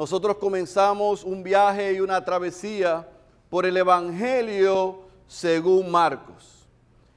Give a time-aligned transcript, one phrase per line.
[0.00, 3.06] nosotros comenzamos un viaje y una travesía
[3.50, 6.66] por el Evangelio según Marcos.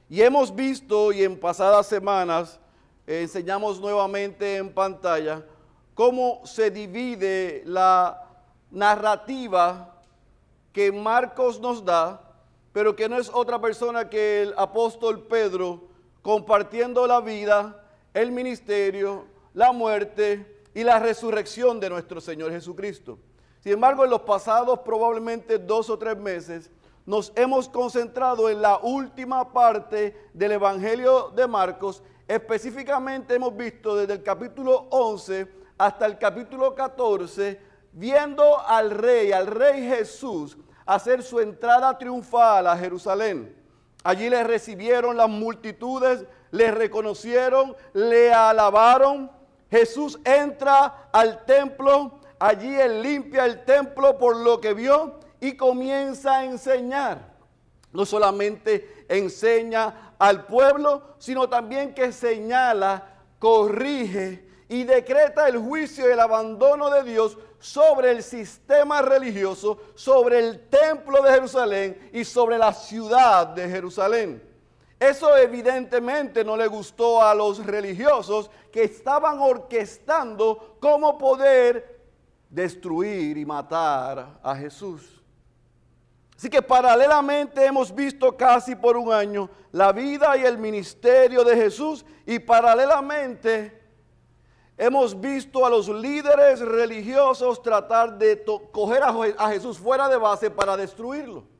[0.06, 2.60] Y hemos visto y en pasadas semanas
[3.06, 5.42] enseñamos nuevamente en pantalla
[5.94, 8.22] cómo se divide la
[8.70, 10.02] narrativa
[10.70, 12.20] que Marcos nos da,
[12.70, 15.84] pero que no es otra persona que el apóstol Pedro
[16.20, 23.18] compartiendo la vida, el ministerio, la muerte y la resurrección de nuestro Señor Jesucristo.
[23.60, 26.70] Sin embargo, en los pasados probablemente dos o tres meses,
[27.06, 32.02] nos hemos concentrado en la última parte del Evangelio de Marcos.
[32.26, 35.46] Específicamente hemos visto desde el capítulo 11
[35.78, 37.60] hasta el capítulo 14,
[37.92, 43.54] viendo al rey, al rey Jesús, hacer su entrada triunfal a Jerusalén.
[44.02, 49.30] Allí le recibieron las multitudes, le reconocieron, le alabaron,
[49.74, 56.36] Jesús entra al templo, allí él limpia el templo por lo que vio y comienza
[56.36, 57.34] a enseñar.
[57.92, 66.12] No solamente enseña al pueblo, sino también que señala, corrige y decreta el juicio y
[66.12, 72.58] el abandono de Dios sobre el sistema religioso, sobre el templo de Jerusalén y sobre
[72.58, 74.53] la ciudad de Jerusalén.
[74.98, 82.02] Eso evidentemente no le gustó a los religiosos que estaban orquestando cómo poder
[82.48, 85.20] destruir y matar a Jesús.
[86.36, 91.56] Así que paralelamente hemos visto casi por un año la vida y el ministerio de
[91.56, 93.80] Jesús y paralelamente
[94.76, 99.02] hemos visto a los líderes religiosos tratar de coger
[99.38, 101.53] a Jesús fuera de base para destruirlo.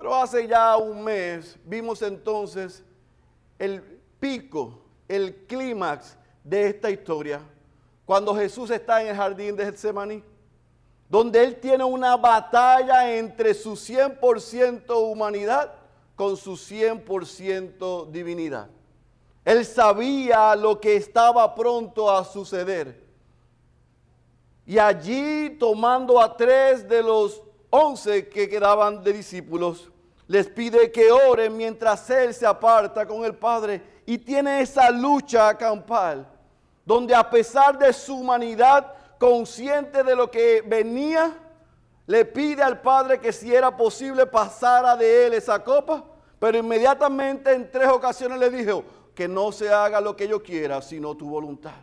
[0.00, 2.82] Pero hace ya un mes vimos entonces
[3.58, 3.82] el
[4.18, 7.42] pico, el clímax de esta historia,
[8.06, 10.24] cuando Jesús está en el jardín de Getsemaní,
[11.06, 15.74] donde él tiene una batalla entre su 100% humanidad
[16.16, 18.70] con su 100% divinidad.
[19.44, 23.04] Él sabía lo que estaba pronto a suceder.
[24.64, 29.90] Y allí tomando a tres de los once que quedaban de discípulos,
[30.30, 35.58] les pide que oren mientras él se aparta con el Padre y tiene esa lucha
[35.58, 36.24] campal,
[36.84, 41.36] donde a pesar de su humanidad, consciente de lo que venía,
[42.06, 46.04] le pide al Padre que si era posible pasara de él esa copa,
[46.38, 48.84] pero inmediatamente en tres ocasiones le dijo
[49.16, 51.74] que no se haga lo que yo quiera, sino tu voluntad.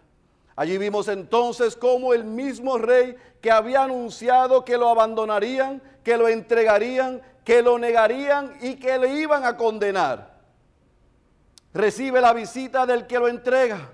[0.55, 6.29] Allí vimos entonces cómo el mismo rey que había anunciado que lo abandonarían, que lo
[6.29, 10.37] entregarían, que lo negarían y que le iban a condenar,
[11.73, 13.89] recibe la visita del que lo entrega.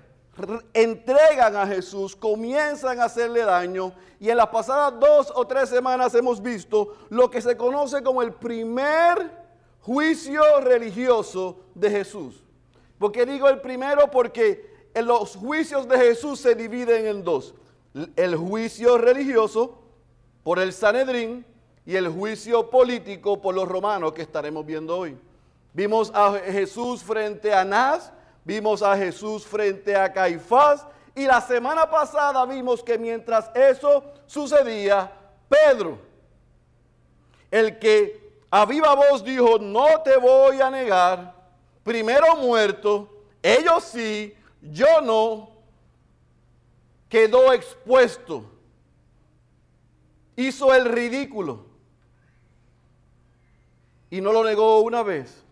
[0.72, 6.16] Entregan a Jesús, comienzan a hacerle daño y en las pasadas dos o tres semanas
[6.16, 9.30] hemos visto lo que se conoce como el primer
[9.82, 12.42] juicio religioso de Jesús.
[12.98, 14.10] ¿Por qué digo el primero?
[14.10, 17.54] Porque en los juicios de Jesús se dividen en dos.
[18.16, 19.78] El juicio religioso
[20.42, 21.46] por el Sanedrín
[21.86, 25.18] y el juicio político por los romanos que estaremos viendo hoy.
[25.72, 28.12] Vimos a Jesús frente a Anás,
[28.44, 35.12] vimos a Jesús frente a Caifás y la semana pasada vimos que mientras eso sucedía,
[35.48, 35.98] Pedro,
[37.50, 41.34] el que a viva voz dijo, no te voy a negar,
[41.82, 43.08] primero muerto,
[43.42, 45.50] ellos sí, yo no,
[47.08, 48.44] quedó expuesto,
[50.36, 51.73] hizo el ridículo.
[54.10, 55.42] Y no lo negó una vez,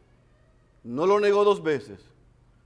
[0.85, 2.01] no lo negó dos veces,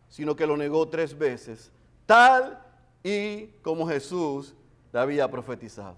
[0.09, 1.71] sino que lo negó tres veces,
[2.07, 2.63] tal
[3.03, 4.55] y como Jesús
[4.93, 5.97] le había profetizado.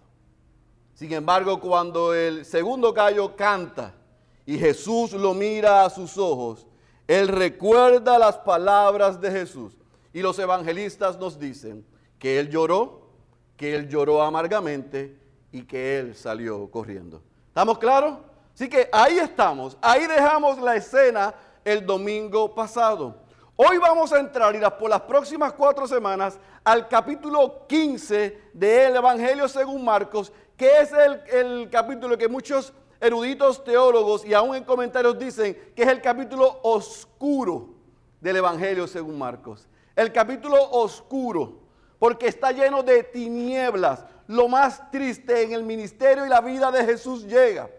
[0.95, 3.95] Sin embargo, cuando el segundo gallo canta
[4.45, 6.67] y Jesús lo mira a sus ojos,
[7.07, 9.73] él recuerda las palabras de Jesús.
[10.13, 11.85] Y los evangelistas nos dicen
[12.19, 13.03] que él lloró,
[13.57, 15.17] que él lloró amargamente
[15.53, 17.23] y que él salió corriendo.
[17.49, 18.19] ¿Estamos claros?
[18.59, 21.33] Así que ahí estamos, ahí dejamos la escena
[21.65, 23.15] el domingo pasado.
[23.55, 29.47] Hoy vamos a entrar y por las próximas cuatro semanas al capítulo 15 del Evangelio
[29.47, 35.17] según Marcos, que es el, el capítulo que muchos eruditos teólogos y aún en comentarios
[35.17, 37.69] dicen que es el capítulo oscuro
[38.21, 41.61] del Evangelio según Marcos el capítulo oscuro,
[42.01, 44.05] porque está lleno de tinieblas.
[44.27, 47.71] Lo más triste en el ministerio y la vida de Jesús llega.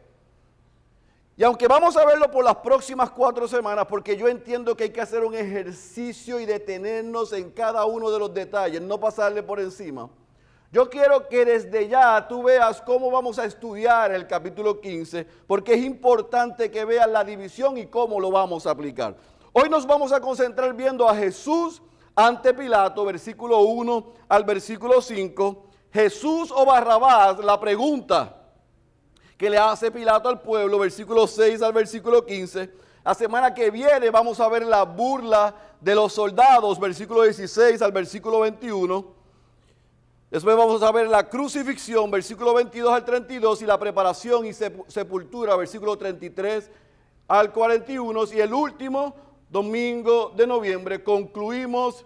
[1.39, 4.89] Y aunque vamos a verlo por las próximas cuatro semanas, porque yo entiendo que hay
[4.89, 9.62] que hacer un ejercicio y detenernos en cada uno de los detalles, no pasarle por
[9.62, 10.09] encima,
[10.69, 15.75] Yo quiero que desde ya tú veas cómo vamos a estudiar el capítulo 15, porque
[15.75, 19.15] es importante que veas la división y cómo lo vamos a aplicar.
[19.53, 21.81] Hoy nos vamos a concentrar viendo a Jesús
[22.15, 25.63] ante Pilato, versículo 1 al versículo 5.
[25.94, 28.38] Jesús o Barrabás, la pregunta
[29.39, 32.69] que le hace Pilato al pueblo, versículo 6 al versículo 15.
[33.06, 37.94] La semana que viene vamos a ver la burla de los soldados, versículo 16 al
[37.94, 39.06] versículo 21.
[40.30, 45.56] Después vamos a ver la crucifixión, versículo 22 al 32, y la preparación y sepultura,
[45.56, 46.69] versículo 33
[47.30, 48.25] al 41.
[48.33, 49.15] Y el último
[49.50, 52.06] domingo de noviembre concluimos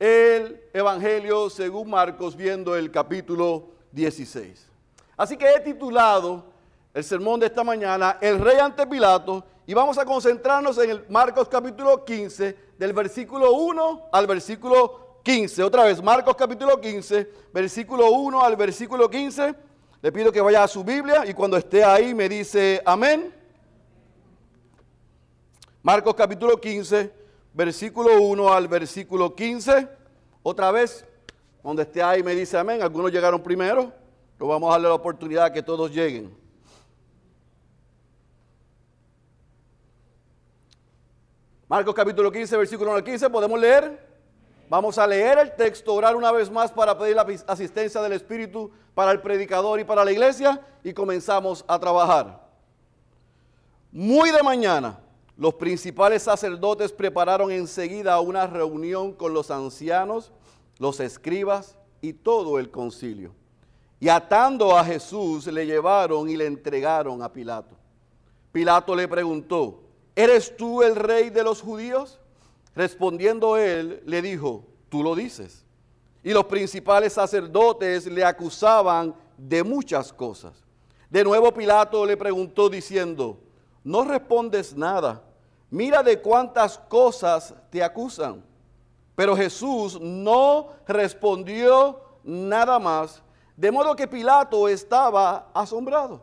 [0.00, 4.66] el Evangelio según Marcos viendo el capítulo 16.
[5.16, 6.50] Así que he titulado
[6.94, 11.04] el sermón de esta mañana El rey ante Pilato y vamos a concentrarnos en el
[11.08, 15.62] Marcos capítulo 15 del versículo 1 al versículo 15.
[15.62, 19.54] Otra vez, Marcos capítulo 15, versículo 1 al versículo 15.
[20.02, 23.32] Le pido que vaya a su Biblia y cuando esté ahí me dice amén.
[25.80, 27.12] Marcos capítulo 15,
[27.54, 29.88] versículo 1 al versículo 15.
[30.42, 31.06] Otra vez,
[31.62, 32.82] cuando esté ahí me dice amén.
[32.82, 33.92] Algunos llegaron primero.
[34.36, 36.41] Pero vamos a darle la oportunidad que todos lleguen.
[41.72, 43.30] Marcos capítulo 15, versículo 1 al 15.
[43.30, 43.98] ¿Podemos leer?
[44.68, 48.70] Vamos a leer el texto, orar una vez más para pedir la asistencia del Espíritu
[48.94, 52.46] para el predicador y para la iglesia y comenzamos a trabajar.
[53.90, 55.00] Muy de mañana,
[55.34, 60.30] los principales sacerdotes prepararon enseguida una reunión con los ancianos,
[60.78, 63.34] los escribas y todo el concilio.
[63.98, 67.74] Y atando a Jesús le llevaron y le entregaron a Pilato.
[68.52, 69.82] Pilato le preguntó,
[70.14, 72.18] ¿eres tú el rey de los judíos?
[72.74, 75.64] Respondiendo él, le dijo, tú lo dices.
[76.22, 80.52] Y los principales sacerdotes le acusaban de muchas cosas.
[81.10, 83.38] De nuevo Pilato le preguntó diciendo,
[83.84, 85.22] no respondes nada.
[85.70, 88.42] Mira de cuántas cosas te acusan.
[89.14, 93.22] Pero Jesús no respondió nada más,
[93.56, 96.22] de modo que Pilato estaba asombrado.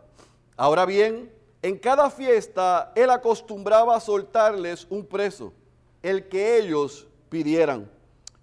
[0.58, 5.54] Ahora bien, en cada fiesta él acostumbraba soltarles un preso
[6.02, 7.90] el que ellos pidieran.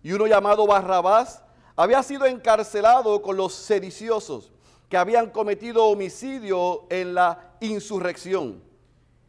[0.02, 1.42] Y uno llamado Barrabás
[1.74, 4.52] había sido encarcelado con los sediciosos
[4.88, 8.62] que habían cometido homicidio en la insurrección.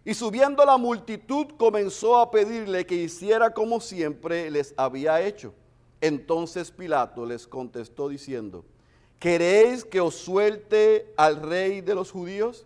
[0.05, 5.53] Y subiendo la multitud comenzó a pedirle que hiciera como siempre les había hecho.
[5.99, 8.63] Entonces Pilato les contestó diciendo,
[9.19, 12.65] ¿queréis que os suelte al rey de los judíos?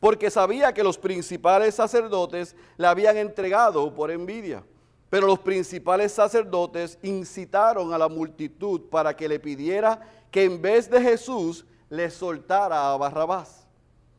[0.00, 4.64] Porque sabía que los principales sacerdotes le habían entregado por envidia.
[5.10, 10.00] Pero los principales sacerdotes incitaron a la multitud para que le pidiera
[10.30, 13.66] que en vez de Jesús le soltara a Barrabás.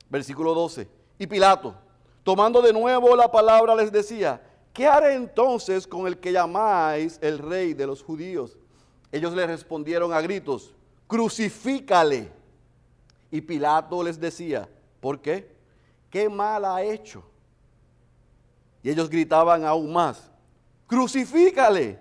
[0.09, 0.87] Versículo 12.
[1.19, 1.75] Y Pilato,
[2.23, 4.41] tomando de nuevo la palabra, les decía,
[4.73, 8.57] ¿qué haré entonces con el que llamáis el rey de los judíos?
[9.11, 10.73] Ellos le respondieron a gritos,
[11.07, 12.31] crucifícale.
[13.31, 14.67] Y Pilato les decía,
[14.99, 15.58] ¿por qué?
[16.09, 17.23] ¿Qué mal ha hecho?
[18.81, 20.31] Y ellos gritaban aún más,
[20.87, 21.99] crucifícale.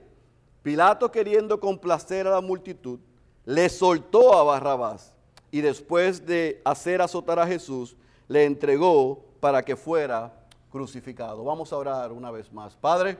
[0.63, 2.99] Pilato queriendo complacer a la multitud,
[3.45, 5.15] le soltó a Barrabás
[5.51, 7.97] y después de hacer azotar a Jesús,
[8.27, 10.35] le entregó para que fuera
[10.71, 11.45] crucificado.
[11.45, 12.77] Vamos a orar una vez más.
[12.77, 13.19] Padre,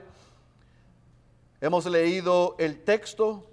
[1.59, 3.47] hemos leído el texto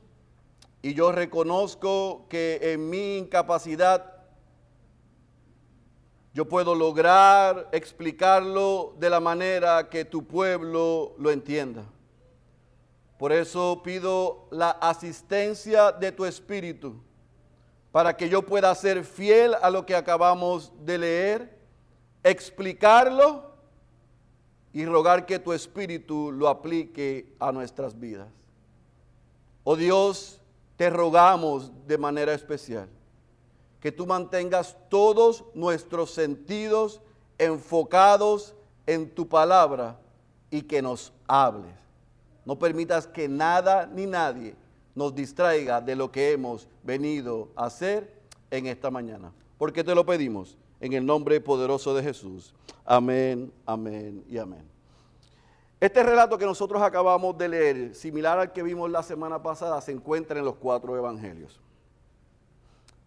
[0.83, 4.16] y yo reconozco que en mi incapacidad
[6.37, 11.87] yo puedo lograr explicarlo de la manera que tu pueblo lo entienda.
[13.19, 16.95] Por eso pido la asistencia de tu Espíritu
[17.91, 21.59] para que yo pueda ser fiel a lo que acabamos de leer,
[22.23, 23.53] explicarlo
[24.75, 28.29] y rogar que tu Espíritu lo aplique a nuestras vidas.
[29.65, 30.39] Oh Dios,
[30.77, 32.91] te rogamos de manera especial
[33.87, 37.01] que tú mantengas todos nuestros sentidos
[37.39, 38.53] enfocados
[38.85, 39.97] en tu palabra
[40.51, 41.87] y que nos hables
[42.45, 44.57] no permitas que nada ni nadie
[44.97, 48.13] nos distraiga de lo que hemos venido a hacer
[48.51, 49.33] en esta mañana.
[49.57, 52.53] Porque te lo pedimos en el nombre poderoso de Jesús.
[52.85, 54.65] Amén, amén y amén.
[55.79, 59.93] Este relato que nosotros acabamos de leer, similar al que vimos la semana pasada, se
[59.93, 61.61] encuentra en los cuatro evangelios.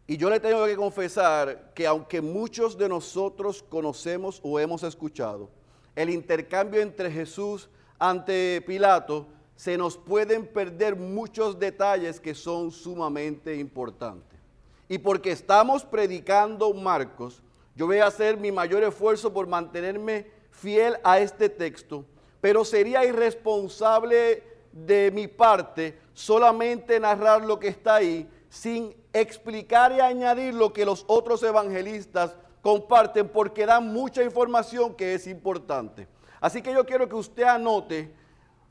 [0.10, 5.52] Y yo le tengo que confesar que aunque muchos de nosotros conocemos o hemos escuchado
[5.96, 13.56] el intercambio entre Jesús ante Pilato, se nos pueden perder muchos detalles que son sumamente
[13.56, 14.40] importantes.
[14.88, 17.44] y porque estamos predicando Marcos,
[17.76, 22.04] yo voy a hacer mi mayor esfuerzo por mantenerme fiel a este texto,
[22.42, 30.00] pero sería irresponsable de mi parte solamente narrar lo que está ahí sin explicar y
[30.00, 36.08] añadir lo que los otros evangelistas comparten porque dan mucha información que es importante.
[36.42, 38.14] Así que yo quiero que usted anote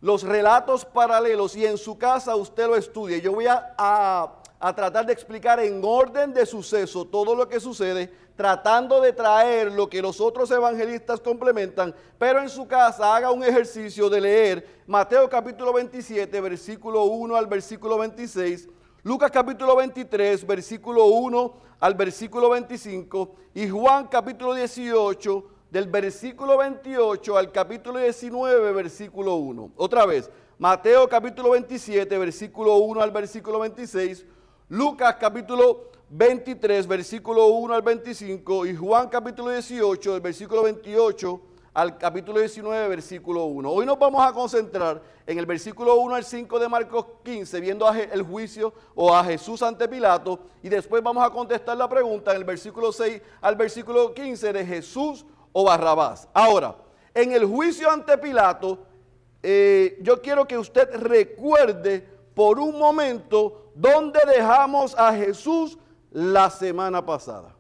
[0.00, 3.21] los relatos paralelos y en su casa usted lo estudie.
[3.21, 4.35] Yo voy a,
[4.75, 9.88] tratar de explicar en orden de suceso todo lo que sucede, tratando de traer lo
[9.88, 15.28] que los otros evangelistas complementan, pero en su casa haga un ejercicio de leer Mateo
[15.28, 18.68] capítulo 27, versículo 1 al versículo 26
[19.04, 27.38] Lucas capítulo 23, versículo 1 al versículo 25 y Juan capítulo 18 del versículo 28
[27.38, 29.70] al capítulo 19, versículo 1.
[29.76, 30.28] Otra vez,
[30.58, 34.26] Mateo capítulo 27, versículo 1 al versículo 26,
[34.68, 41.40] Lucas capítulo 23, versículo 1 al 25 y Juan capítulo 18 del versículo 28
[41.78, 43.70] al capítulo 19, versículo 1.
[43.70, 47.88] Hoy nos vamos a concentrar en el versículo 1 al 5 de Marcos 15, viendo
[47.88, 52.38] el juicio o a Jesús ante Pilato, y después vamos a contestar la pregunta en
[52.38, 56.26] el versículo 6 al versículo 15 de Jesús o Barrabás.
[56.35, 56.75] Ahora,
[57.14, 58.80] en el juicio ante Pilato,
[59.40, 62.04] eh, yo quiero que usted recuerde
[62.35, 65.78] por un momento dónde dejamos a Jesús
[66.11, 67.54] la semana pasada.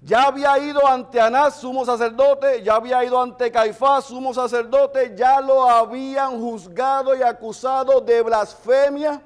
[0.00, 5.40] Ya había ido ante Anás, sumo sacerdote, ya había ido ante Caifás, sumo sacerdote, ya
[5.40, 9.20] lo habían juzgado y acusado de blasfemia.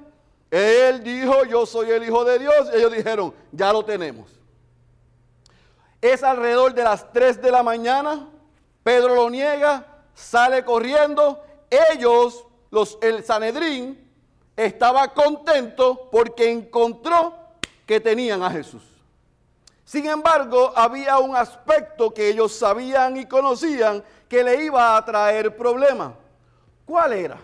[0.49, 2.69] Él dijo, yo soy el Hijo de Dios.
[2.73, 4.29] Ellos dijeron, ya lo tenemos.
[6.01, 8.27] Es alrededor de las 3 de la mañana.
[8.83, 11.43] Pedro lo niega, sale corriendo.
[11.69, 14.11] Ellos, los, el Sanedrín,
[14.55, 17.35] estaba contento porque encontró
[17.85, 18.92] que tenían a Jesús.
[19.85, 25.55] Sin embargo, había un aspecto que ellos sabían y conocían que le iba a traer
[25.55, 26.13] problemas.
[26.85, 27.39] ¿Cuál era?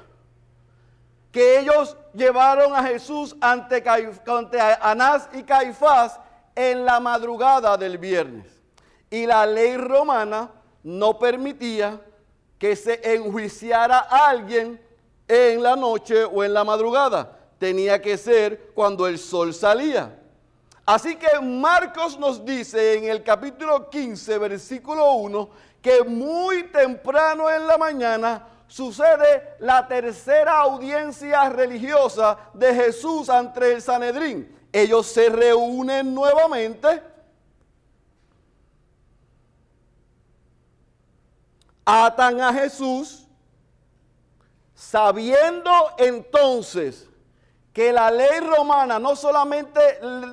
[1.32, 6.20] Que ellos llevaron a Jesús ante, ante Anás y Caifás
[6.56, 8.48] en la madrugada del viernes.
[9.10, 10.50] Y la ley romana
[10.84, 12.00] no permitía
[12.58, 14.82] que se enjuiciara a alguien
[15.28, 17.38] en la noche o en la madrugada.
[17.58, 20.20] Tenía que ser cuando el sol salía.
[20.90, 25.50] Así que Marcos nos dice en el capítulo 15, versículo 1,
[25.84, 33.84] que muy temprano en la mañana sucede la tercera audiencia religiosa de Jesús ante el
[33.84, 34.52] Sanedrín.
[34.74, 37.04] Ellos se reúnen nuevamente.
[41.86, 43.28] Atan a Jesús,
[44.74, 47.09] sabiendo entonces
[47.74, 49.80] que la ley romana no solamente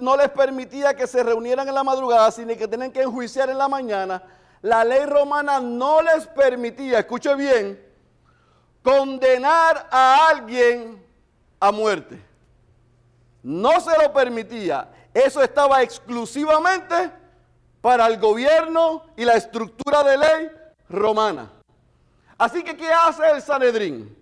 [0.00, 3.58] no les permitía que se reunieran en la madrugada, sino que tenían que enjuiciar en
[3.58, 4.22] la mañana,
[4.62, 7.80] la ley romana no les permitía, escuche bien,
[8.82, 11.04] condenar a alguien
[11.60, 12.22] a muerte.
[13.42, 14.88] No se lo permitía.
[15.12, 17.12] Eso estaba exclusivamente
[17.80, 20.50] para el gobierno y la estructura de ley
[20.88, 21.50] romana.
[22.36, 24.16] Así que, ¿qué hace el Sanedrín?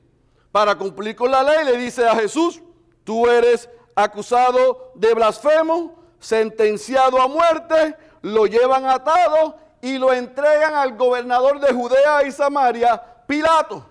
[0.52, 2.60] Para cumplir con la ley, le dice a Jesús,
[3.04, 10.96] Tú eres acusado de blasfemo, sentenciado a muerte, lo llevan atado y lo entregan al
[10.96, 13.84] gobernador de Judea y Samaria, Pilato.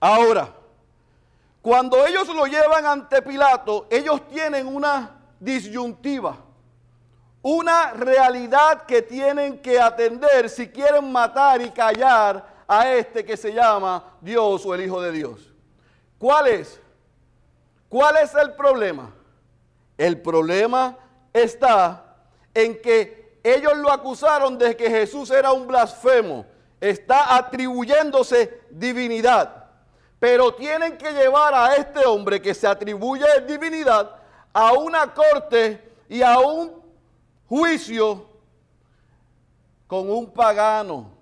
[0.00, 0.48] Ahora,
[1.62, 6.36] cuando ellos lo llevan ante Pilato, ellos tienen una disyuntiva,
[7.40, 13.52] una realidad que tienen que atender si quieren matar y callar a este que se
[13.52, 15.52] llama Dios o el Hijo de Dios.
[16.18, 16.80] ¿Cuál es?
[17.94, 19.14] ¿Cuál es el problema?
[19.96, 20.98] El problema
[21.32, 22.16] está
[22.52, 26.44] en que ellos lo acusaron de que Jesús era un blasfemo,
[26.80, 29.66] está atribuyéndose divinidad.
[30.18, 34.10] Pero tienen que llevar a este hombre que se atribuye divinidad
[34.52, 36.82] a una corte y a un
[37.48, 38.26] juicio
[39.86, 41.12] con un pagano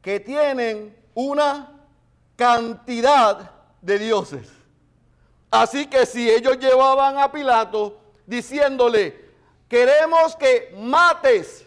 [0.00, 1.72] que tienen una
[2.36, 3.50] cantidad
[3.82, 4.55] de dioses.
[5.50, 9.26] Así que si ellos llevaban a Pilato diciéndole,
[9.68, 11.64] queremos que mates,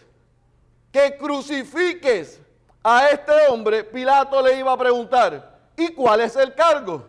[0.91, 2.39] que crucifiques
[2.83, 7.05] a este hombre, Pilato le iba a preguntar, ¿y cuál es el cargo?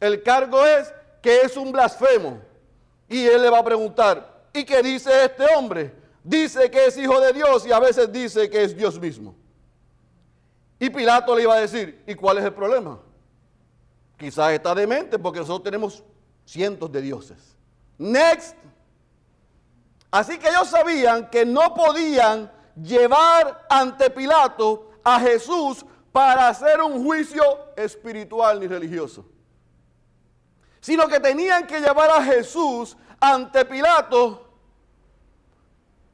[0.00, 2.40] El cargo es que es un blasfemo.
[3.08, 5.92] Y él le va a preguntar, ¿y qué dice este hombre?
[6.22, 9.34] Dice que es hijo de Dios y a veces dice que es Dios mismo.
[10.78, 13.00] Y Pilato le iba a decir, ¿y cuál es el problema?
[14.20, 16.04] Quizás está demente porque nosotros tenemos
[16.44, 17.56] cientos de dioses.
[17.96, 18.54] Next.
[20.10, 27.02] Así que ellos sabían que no podían llevar ante Pilato a Jesús para hacer un
[27.02, 27.42] juicio
[27.74, 29.24] espiritual ni religioso,
[30.82, 34.49] sino que tenían que llevar a Jesús ante Pilato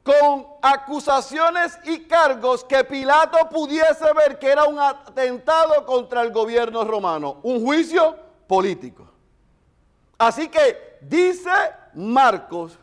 [0.07, 6.85] con acusaciones y cargos que Pilato pudiese ver que era un atentado contra el gobierno
[6.85, 8.15] romano, un juicio
[8.47, 9.05] político.
[10.17, 11.51] Así que dice
[11.93, 12.79] Marcos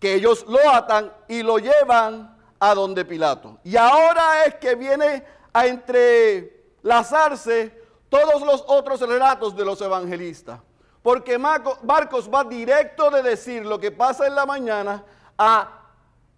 [0.00, 3.58] que ellos lo atan y lo llevan a donde Pilato.
[3.62, 7.78] Y ahora es que viene a entrelazarse
[8.08, 10.60] todos los otros relatos de los evangelistas.
[11.02, 15.04] Porque Marcos va directo de decir lo que pasa en la mañana
[15.36, 15.77] a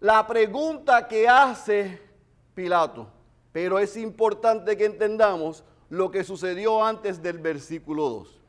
[0.00, 2.00] la pregunta que hace
[2.54, 3.07] Pilato.
[3.52, 8.40] Pero es importante que entendamos lo que sucedió antes del versículo 2.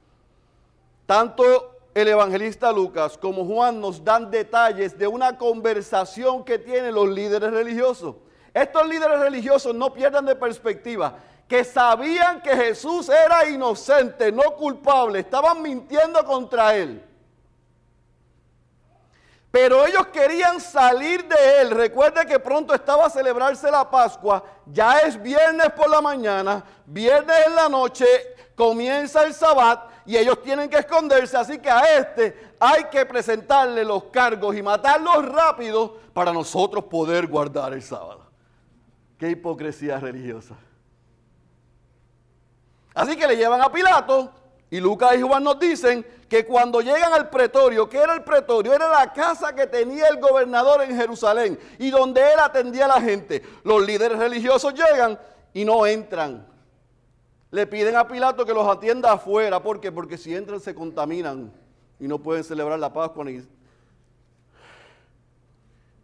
[1.05, 7.09] Tanto el evangelista Lucas como Juan nos dan detalles de una conversación que tienen los
[7.09, 8.15] líderes religiosos.
[8.53, 11.17] Estos líderes religiosos no pierdan de perspectiva
[11.47, 17.03] que sabían que Jesús era inocente, no culpable, estaban mintiendo contra él.
[19.51, 21.71] Pero ellos querían salir de él.
[21.71, 24.43] Recuerde que pronto estaba a celebrarse la Pascua.
[24.65, 28.05] Ya es viernes por la mañana, viernes en la noche,
[28.55, 31.35] comienza el sabbat y ellos tienen que esconderse.
[31.35, 37.27] Así que a este hay que presentarle los cargos y matarlos rápido para nosotros poder
[37.27, 38.31] guardar el sábado.
[39.17, 40.55] Qué hipocresía religiosa.
[42.93, 44.31] Así que le llevan a Pilato
[44.71, 48.73] y Lucas y Juan nos dicen que cuando llegan al pretorio, ¿qué era el pretorio?
[48.73, 53.01] Era la casa que tenía el gobernador en Jerusalén y donde él atendía a la
[53.01, 53.43] gente.
[53.65, 55.19] Los líderes religiosos llegan
[55.53, 56.47] y no entran.
[57.51, 59.61] Le piden a Pilato que los atienda afuera.
[59.61, 59.91] ¿Por qué?
[59.91, 61.51] Porque si entran se contaminan
[61.99, 63.45] y no pueden celebrar la Pascua ni,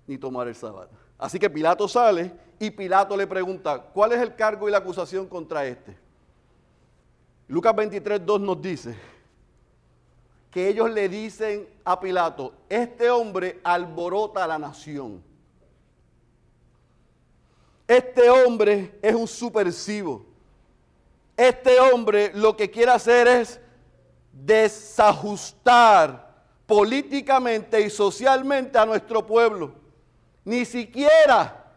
[0.07, 0.89] ni tomar el sábado.
[1.17, 5.25] Así que Pilato sale y Pilato le pregunta, ¿cuál es el cargo y la acusación
[5.25, 6.06] contra este?
[7.47, 8.95] Lucas 23, 2 nos dice
[10.51, 15.23] que ellos le dicen a Pilato, este hombre alborota a la nación.
[17.87, 20.25] Este hombre es un supersivo.
[21.37, 23.59] Este hombre lo que quiere hacer es
[24.33, 26.27] desajustar
[26.65, 29.73] políticamente y socialmente a nuestro pueblo.
[30.43, 31.71] Ni siquiera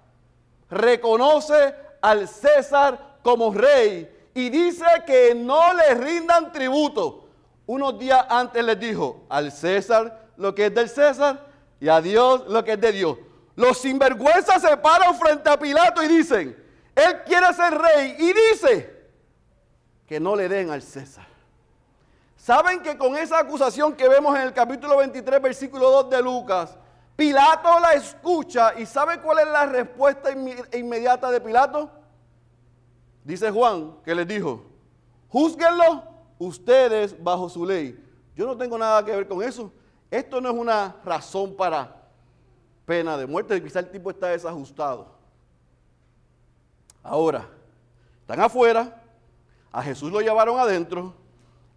[0.69, 7.29] reconoce al César como rey y dice que no le rindan tributo.
[7.67, 11.47] Unos días antes les dijo al César lo que es del César
[11.79, 13.17] y a Dios lo que es de Dios.
[13.57, 16.57] Los sinvergüenzas se paran frente a Pilato y dicen,
[16.95, 19.09] él quiere ser rey y dice
[20.07, 21.27] que no le den al César.
[22.37, 26.77] ¿Saben que con esa acusación que vemos en el capítulo 23, versículo 2 de Lucas,
[27.15, 30.31] Pilato la escucha y ¿sabe cuál es la respuesta
[30.73, 31.91] inmediata de Pilato?
[33.25, 34.63] Dice Juan que les dijo,
[35.29, 36.05] juzguenlo
[36.39, 37.99] ustedes bajo su ley.
[38.35, 39.73] Yo no tengo nada que ver con eso.
[40.11, 41.97] Esto no es una razón para
[42.87, 43.63] pena de muerte.
[43.63, 45.07] Quizá el tipo está desajustado.
[47.03, 47.49] Ahora,
[48.21, 49.03] están afuera,
[49.73, 51.15] a Jesús lo llevaron adentro,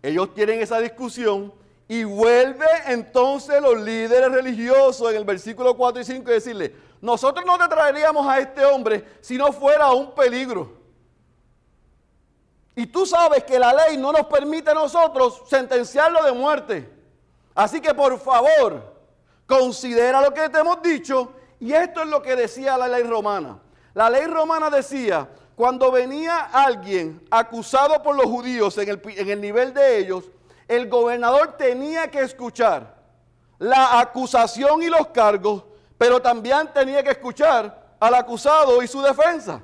[0.01, 1.53] ellos tienen esa discusión
[1.87, 7.45] y vuelve entonces los líderes religiosos en el versículo 4 y 5 y decirle, nosotros
[7.45, 10.82] no te traeríamos a este hombre si no fuera un peligro.
[12.75, 16.89] Y tú sabes que la ley no nos permite a nosotros sentenciarlo de muerte.
[17.53, 18.93] Así que por favor,
[19.45, 21.33] considera lo que te hemos dicho.
[21.59, 23.59] Y esto es lo que decía la ley romana.
[23.93, 29.39] La ley romana decía, cuando venía alguien acusado por los judíos en el, en el
[29.39, 30.25] nivel de ellos,
[30.67, 32.95] el gobernador tenía que escuchar
[33.59, 35.63] la acusación y los cargos,
[35.97, 39.61] pero también tenía que escuchar al acusado y su defensa.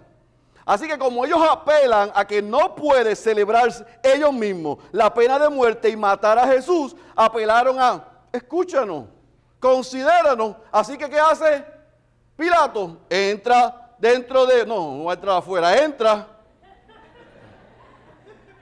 [0.69, 3.71] Así que como ellos apelan a que no puede celebrar
[4.03, 9.05] ellos mismos la pena de muerte y matar a Jesús, apelaron a, escúchanos,
[9.59, 10.57] considéranos.
[10.71, 11.65] Así que ¿qué hace
[12.37, 12.99] Pilato?
[13.09, 16.27] Entra dentro de, no, no va a entrar afuera, entra.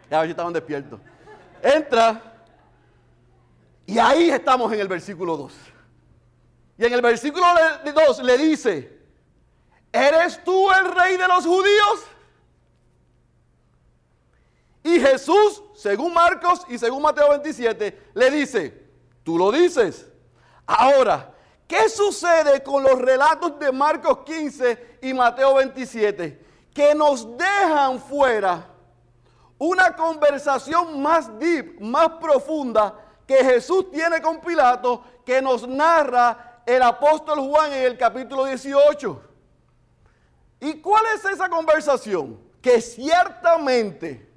[0.10, 1.02] Ya estaban despiertos.
[1.62, 2.22] Entra.
[3.86, 5.54] Y ahí estamos en el versículo 2.
[6.78, 7.46] Y en el versículo
[7.84, 8.97] 2 le dice,
[9.92, 12.04] ¿eres tú el rey de los judíos?
[14.84, 18.88] Y Jesús, según Marcos y según Mateo 27, le dice,
[19.24, 20.08] tú lo dices.
[20.66, 21.34] Ahora,
[21.68, 26.46] ¿qué sucede con los relatos de Marcos 15 y Mateo 27?
[26.74, 28.66] Que nos dejan fuera
[29.58, 32.94] una conversación más deep, más profunda
[33.26, 39.22] que Jesús tiene con Pilato, que nos narra el apóstol Juan en el capítulo 18.
[40.60, 42.40] ¿Y cuál es esa conversación?
[42.62, 44.28] Que ciertamente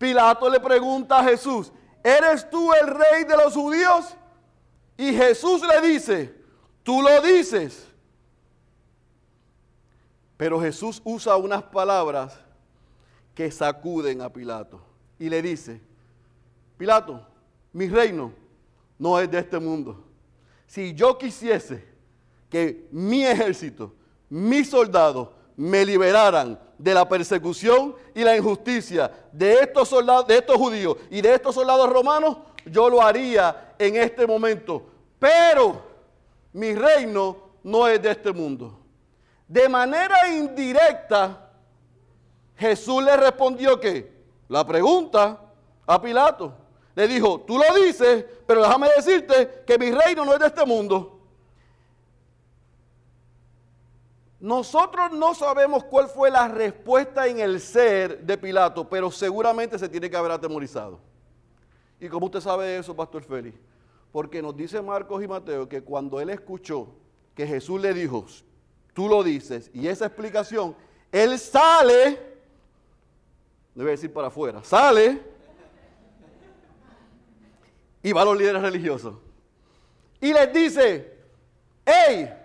[0.00, 1.70] Pilato le pregunta a Jesús,
[2.02, 4.16] ¿eres tú el rey de los judíos?
[4.96, 6.34] Y Jesús le dice,
[6.82, 7.86] tú lo dices.
[10.38, 12.34] Pero Jesús usa unas palabras
[13.34, 14.80] que sacuden a Pilato
[15.18, 15.82] y le dice,
[16.78, 17.26] Pilato,
[17.74, 18.32] mi reino
[18.98, 20.02] no es de este mundo.
[20.66, 21.89] Si yo quisiese
[22.50, 23.94] que mi ejército,
[24.28, 30.56] mis soldados, me liberaran de la persecución y la injusticia de estos soldados, de estos
[30.56, 34.86] judíos y de estos soldados romanos, yo lo haría en este momento.
[35.18, 35.82] Pero
[36.52, 38.78] mi reino no es de este mundo.
[39.46, 41.50] De manera indirecta,
[42.56, 44.10] Jesús le respondió que
[44.48, 45.40] la pregunta
[45.86, 46.54] a Pilato.
[46.94, 50.64] Le dijo, tú lo dices, pero déjame decirte que mi reino no es de este
[50.64, 51.19] mundo.
[54.40, 59.88] Nosotros no sabemos cuál fue la respuesta en el ser de Pilato, pero seguramente se
[59.88, 60.98] tiene que haber atemorizado.
[62.00, 63.58] ¿Y cómo usted sabe eso, Pastor Félix?
[64.10, 66.88] Porque nos dice Marcos y Mateo que cuando él escuchó
[67.34, 68.24] que Jesús le dijo,
[68.94, 70.74] tú lo dices, y esa explicación,
[71.12, 72.18] él sale,
[73.78, 75.20] a decir para afuera, sale
[78.02, 79.16] y va a los líderes religiosos.
[80.18, 81.14] Y les dice,
[81.84, 82.39] hey,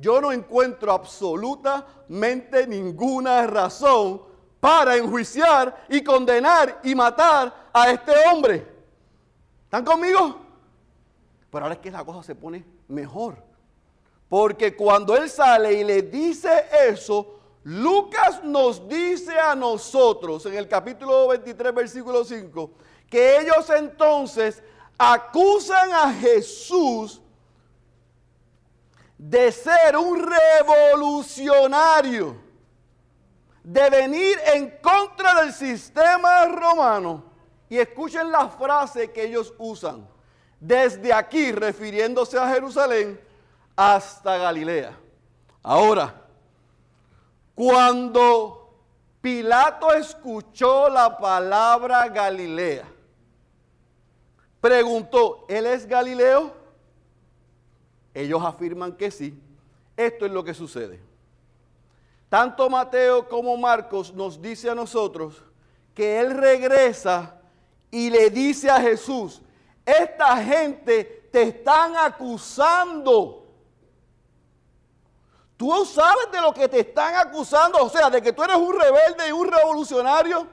[0.00, 4.22] yo no encuentro absolutamente ninguna razón
[4.58, 8.66] para enjuiciar y condenar y matar a este hombre.
[9.64, 10.40] ¿Están conmigo?
[11.50, 13.36] Pero ahora es que la cosa se pone mejor.
[14.28, 20.68] Porque cuando él sale y le dice eso, Lucas nos dice a nosotros en el
[20.68, 22.70] capítulo 23, versículo 5,
[23.08, 24.62] que ellos entonces
[24.96, 27.19] acusan a Jesús
[29.20, 32.40] de ser un revolucionario,
[33.62, 37.24] de venir en contra del sistema romano.
[37.68, 40.08] Y escuchen la frase que ellos usan.
[40.58, 43.20] Desde aquí, refiriéndose a Jerusalén,
[43.76, 44.98] hasta Galilea.
[45.62, 46.14] Ahora,
[47.54, 48.72] cuando
[49.20, 52.86] Pilato escuchó la palabra Galilea,
[54.62, 56.59] preguntó, ¿él es Galileo?
[58.14, 59.38] Ellos afirman que sí.
[59.96, 61.00] Esto es lo que sucede.
[62.28, 65.42] Tanto Mateo como Marcos nos dice a nosotros
[65.94, 67.40] que él regresa
[67.90, 69.42] y le dice a Jesús,
[69.84, 73.46] esta gente te están acusando.
[75.56, 78.72] Tú sabes de lo que te están acusando, o sea, de que tú eres un
[78.78, 80.46] rebelde y un revolucionario.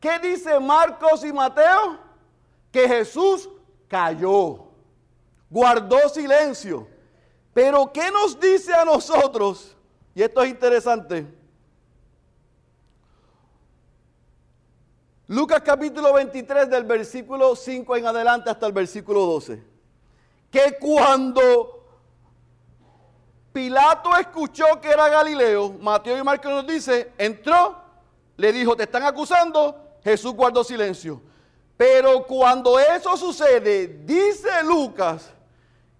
[0.00, 1.98] ¿Qué dice Marcos y Mateo?
[2.72, 3.48] Que Jesús
[3.86, 4.73] cayó
[5.54, 6.88] guardó silencio.
[7.52, 9.76] Pero ¿qué nos dice a nosotros?
[10.12, 11.24] Y esto es interesante.
[15.28, 19.62] Lucas capítulo 23 del versículo 5 en adelante hasta el versículo 12.
[20.50, 21.86] Que cuando
[23.52, 27.80] Pilato escuchó que era Galileo, Mateo y Marcos nos dice, entró,
[28.36, 31.22] le dijo, te están acusando, Jesús guardó silencio.
[31.76, 35.34] Pero cuando eso sucede, dice Lucas,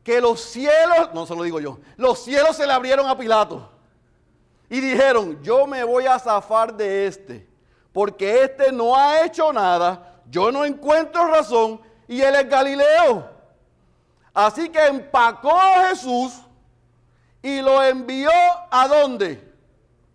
[0.05, 3.71] que los cielos, no se lo digo yo, los cielos se le abrieron a Pilato
[4.69, 7.49] y dijeron, yo me voy a zafar de este,
[7.91, 13.31] porque este no ha hecho nada, yo no encuentro razón y él es Galileo.
[14.35, 16.35] Así que empacó a Jesús
[17.41, 18.31] y lo envió
[18.71, 19.53] a dónde?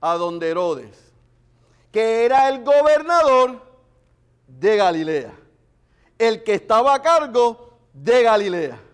[0.01, 1.13] A donde Herodes,
[1.91, 3.65] que era el gobernador
[4.45, 5.33] de Galilea,
[6.17, 8.88] el que estaba a cargo de Galilea.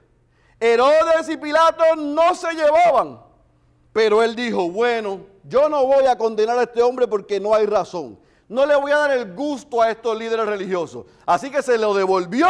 [0.73, 3.19] Herodes y Pilato no se llevaban,
[3.93, 7.65] pero él dijo, bueno, yo no voy a condenar a este hombre porque no hay
[7.65, 8.19] razón.
[8.47, 11.05] No le voy a dar el gusto a estos líderes religiosos.
[11.25, 12.47] Así que se lo devolvió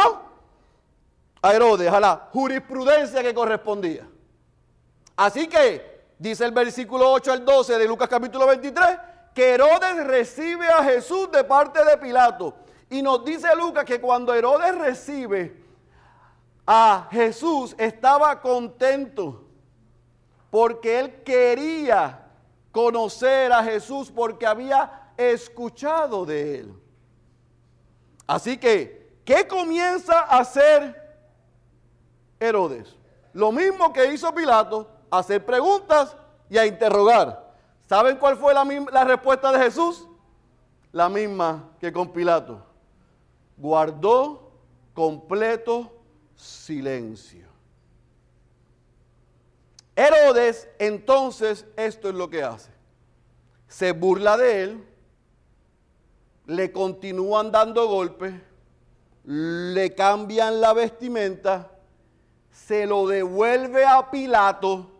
[1.42, 4.06] a Herodes, a la jurisprudencia que correspondía.
[5.16, 8.98] Así que, dice el versículo 8 al 12 de Lucas capítulo 23,
[9.34, 12.54] que Herodes recibe a Jesús de parte de Pilato.
[12.90, 15.65] Y nos dice Lucas que cuando Herodes recibe
[16.66, 19.44] a Jesús estaba contento
[20.50, 22.26] porque él quería
[22.72, 26.74] conocer a Jesús porque había escuchado de él.
[28.26, 30.94] Así que, ¿qué comienza a hacer
[32.40, 32.96] Herodes?
[33.32, 36.16] Lo mismo que hizo Pilato, hacer preguntas
[36.50, 37.54] y a interrogar.
[37.88, 40.08] ¿Saben cuál fue la, la respuesta de Jesús?
[40.90, 42.64] La misma que con Pilato.
[43.56, 44.52] Guardó
[44.92, 45.95] completo
[46.36, 47.46] silencio.
[49.96, 52.70] Herodes entonces esto es lo que hace.
[53.66, 54.86] Se burla de él,
[56.46, 58.34] le continúan dando golpes,
[59.24, 61.72] le cambian la vestimenta,
[62.52, 64.90] se lo devuelve a Pilato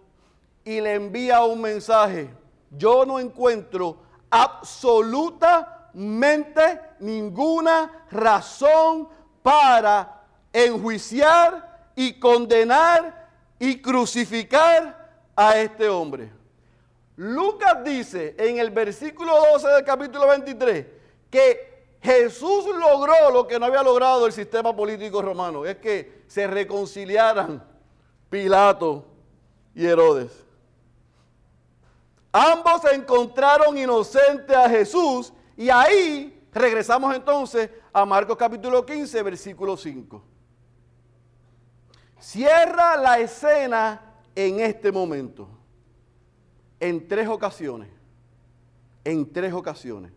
[0.64, 2.30] y le envía un mensaje.
[2.70, 3.98] Yo no encuentro
[4.30, 9.08] absolutamente ninguna razón
[9.42, 10.15] para
[10.64, 16.32] enjuiciar y condenar y crucificar a este hombre.
[17.16, 20.86] Lucas dice en el versículo 12 del capítulo 23
[21.30, 26.46] que Jesús logró lo que no había logrado el sistema político romano, es que se
[26.46, 27.62] reconciliaran
[28.30, 29.04] Pilato
[29.74, 30.32] y Herodes.
[32.32, 40.35] Ambos encontraron inocente a Jesús y ahí regresamos entonces a Marcos capítulo 15, versículo 5.
[42.26, 44.00] Cierra la escena
[44.34, 45.48] en este momento.
[46.80, 47.88] En tres ocasiones.
[49.04, 50.10] En tres ocasiones.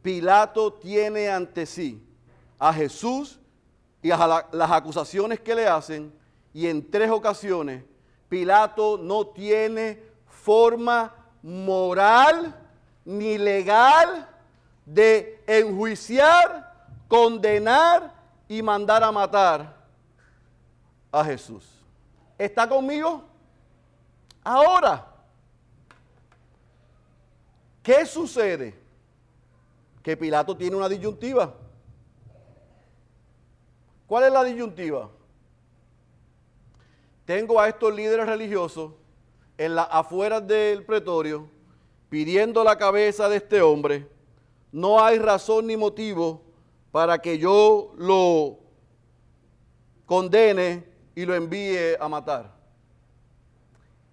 [0.00, 2.02] Pilato tiene ante sí
[2.58, 3.38] a Jesús
[4.00, 6.10] y a las acusaciones que le hacen.
[6.54, 7.84] Y en tres ocasiones
[8.26, 12.58] Pilato no tiene forma moral
[13.04, 14.26] ni legal
[14.86, 18.14] de enjuiciar, condenar
[18.48, 19.79] y mandar a matar
[21.12, 21.66] a Jesús.
[22.38, 23.24] ¿Está conmigo?
[24.42, 25.06] Ahora,
[27.82, 28.74] ¿qué sucede?
[30.02, 31.54] Que Pilato tiene una disyuntiva.
[34.06, 35.10] ¿Cuál es la disyuntiva?
[37.24, 38.92] Tengo a estos líderes religiosos
[39.56, 41.48] en las afueras del pretorio
[42.08, 44.08] pidiendo la cabeza de este hombre.
[44.72, 46.42] No hay razón ni motivo
[46.90, 48.58] para que yo lo
[50.06, 52.52] condene y lo envíe a matar.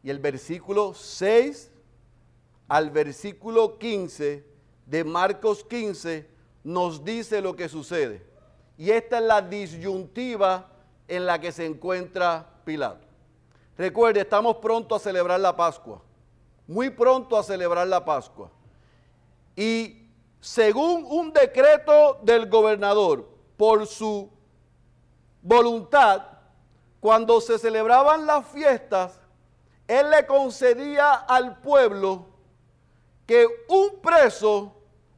[0.04, 1.72] Y el versículo 6
[2.68, 4.46] al versículo 15
[4.86, 6.30] de Marcos 15
[6.64, 8.26] nos dice lo que sucede.
[8.78, 10.70] Y esta es la disyuntiva
[11.08, 13.08] en la que se encuentra Pilato.
[13.78, 16.02] Recuerde, estamos pronto a celebrar la Pascua.
[16.68, 18.52] Muy pronto a celebrar la Pascua.
[19.56, 24.30] Y según un decreto del gobernador, por su
[25.42, 26.37] voluntad,
[27.00, 29.20] cuando se celebraban las fiestas,
[29.88, 32.26] él le concedía al pueblo
[33.26, 34.74] que un preso,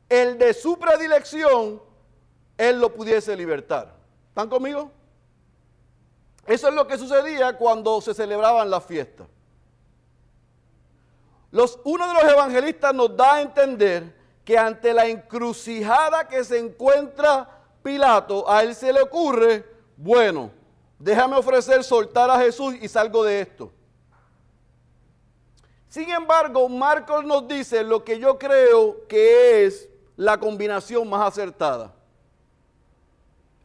[0.08, 1.82] el de su predilección,
[2.58, 3.96] él lo pudiese libertar.
[4.30, 4.92] ¿Están conmigo?
[6.46, 9.28] Eso es lo que sucedía cuando se celebraban las fiestas.
[11.84, 17.50] Uno de los evangelistas nos da a entender que ante la encrucijada que se encuentra
[17.82, 19.66] Pilato, a él se le ocurre,
[19.96, 20.52] bueno,
[21.00, 23.72] déjame ofrecer soltar a Jesús y salgo de esto.
[25.88, 31.96] Sin embargo, Marcos nos dice lo que yo creo que es la combinación más acertada.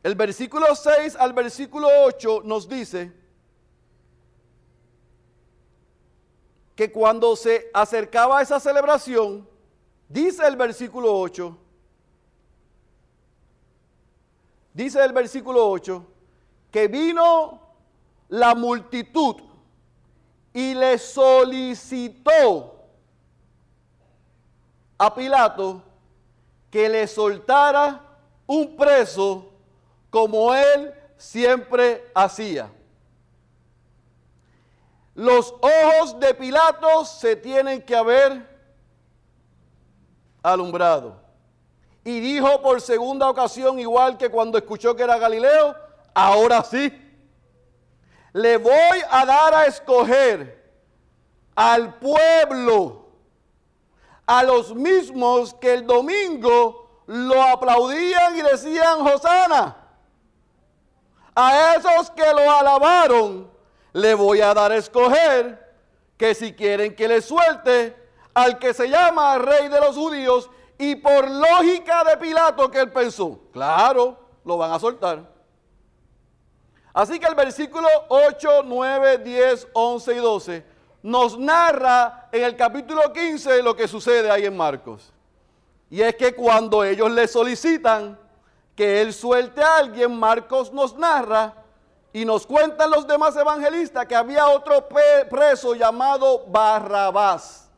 [0.03, 3.13] El versículo 6 al versículo 8 nos dice
[6.77, 9.49] que cuando se acercaba a esa celebración,
[10.09, 11.59] dice el versículo 8,
[14.73, 16.07] dice el versículo 8,
[16.75, 17.61] que vino
[18.31, 19.37] la multitud
[20.53, 22.75] y le solicitó
[24.99, 25.81] a Pilato
[26.73, 28.01] que le soltara
[28.49, 29.53] un preso
[30.11, 32.69] como él siempre hacía.
[35.15, 38.49] Los ojos de Pilato se tienen que haber
[40.43, 41.21] alumbrado.
[42.03, 45.84] Y dijo por segunda ocasión, igual que cuando escuchó que era Galileo,
[46.15, 46.93] ahora sí,
[48.33, 50.63] le voy a dar a escoger
[51.55, 53.09] al pueblo,
[54.27, 59.85] a los mismos que el domingo lo aplaudían y decían, Josana
[61.35, 63.51] a esos que lo alabaron,
[63.93, 65.75] le voy a dar a escoger
[66.17, 67.97] que si quieren que le suelte
[68.35, 72.93] al que se llama rey de los judíos y por lógica de Pilato que él
[72.93, 75.34] pensó, claro, lo van a soltar.
[76.95, 80.65] Así que el versículo 8, 9, 10, 11 y 12
[81.03, 85.13] nos narra en el capítulo 15 lo que sucede ahí en Marcos.
[85.91, 88.19] Y es que cuando ellos le solicitan,
[88.77, 91.55] que él suelte a alguien, Marcos nos narra
[92.13, 94.89] y nos cuentan los demás evangelistas que había otro
[95.29, 97.69] preso llamado Barrabás.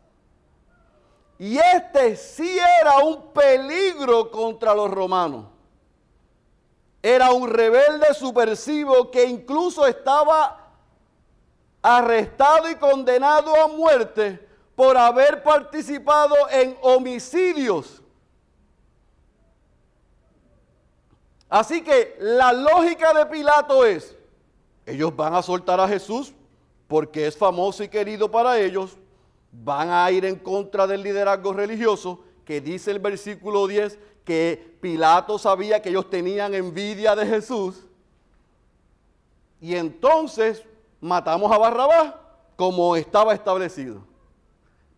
[1.39, 5.56] Y este sí era un peligro contra los romanos.
[7.07, 10.73] Era un rebelde subversivo que incluso estaba
[11.81, 18.03] arrestado y condenado a muerte por haber participado en homicidios.
[21.49, 24.17] Así que la lógica de Pilato es,
[24.85, 26.35] ellos van a soltar a Jesús
[26.89, 28.97] porque es famoso y querido para ellos,
[29.53, 35.39] van a ir en contra del liderazgo religioso, que dice el versículo 10 que Pilato
[35.39, 37.87] sabía que ellos tenían envidia de Jesús.
[39.61, 40.63] Y entonces
[41.01, 42.13] matamos a Barrabás
[42.57, 44.03] como estaba establecido.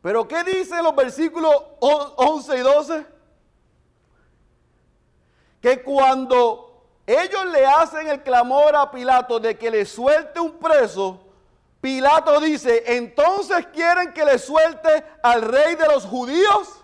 [0.01, 3.07] Pero ¿qué dicen los versículos 11 y 12?
[5.61, 11.21] Que cuando ellos le hacen el clamor a Pilato de que le suelte un preso,
[11.81, 16.78] Pilato dice, entonces quieren que le suelte al rey de los judíos.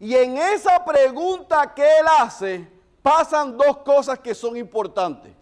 [0.00, 2.66] Y en esa pregunta que él hace,
[3.02, 5.32] pasan dos cosas que son importantes.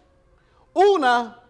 [0.73, 1.41] Una,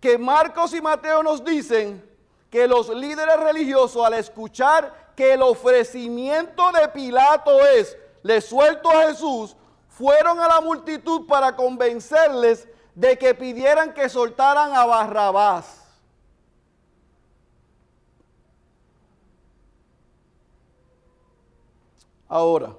[0.00, 2.02] que Marcos y Mateo nos dicen
[2.50, 9.08] que los líderes religiosos al escuchar que el ofrecimiento de Pilato es, le suelto a
[9.08, 9.54] Jesús,
[9.88, 15.83] fueron a la multitud para convencerles de que pidieran que soltaran a Barrabás.
[22.28, 22.74] Ahora,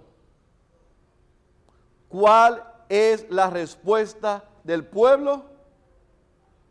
[2.10, 5.44] ¿cuál es la respuesta del pueblo?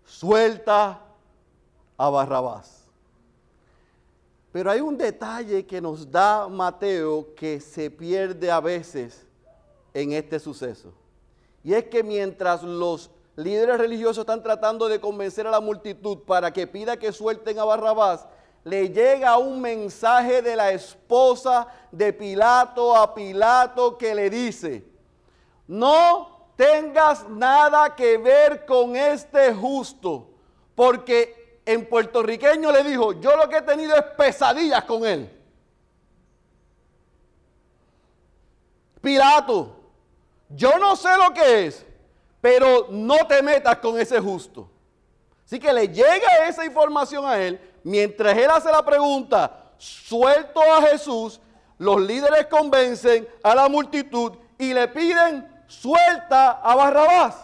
[0.04, 1.00] Suelta
[1.96, 2.84] a Barrabás.
[4.52, 9.26] Pero hay un detalle que nos da Mateo que se pierde a veces
[9.92, 10.92] en este suceso.
[11.64, 16.52] Y es que mientras los líderes religiosos están tratando de convencer a la multitud para
[16.52, 18.26] que pida que suelten a Barrabás,
[18.64, 24.82] le llega un mensaje de la esposa de Pilato a Pilato que le dice,
[25.66, 30.30] no tengas nada que ver con este justo,
[30.74, 35.30] porque en puertorriqueño le dijo, yo lo que he tenido es pesadillas con él.
[39.02, 39.76] Pilato,
[40.48, 41.84] yo no sé lo que es,
[42.40, 44.70] pero no te metas con ese justo.
[45.44, 50.82] Así que le llega esa información a él, mientras él hace la pregunta, suelto a
[50.82, 51.40] Jesús,
[51.78, 57.36] los líderes convencen a la multitud y le piden, suelta a Barrabás.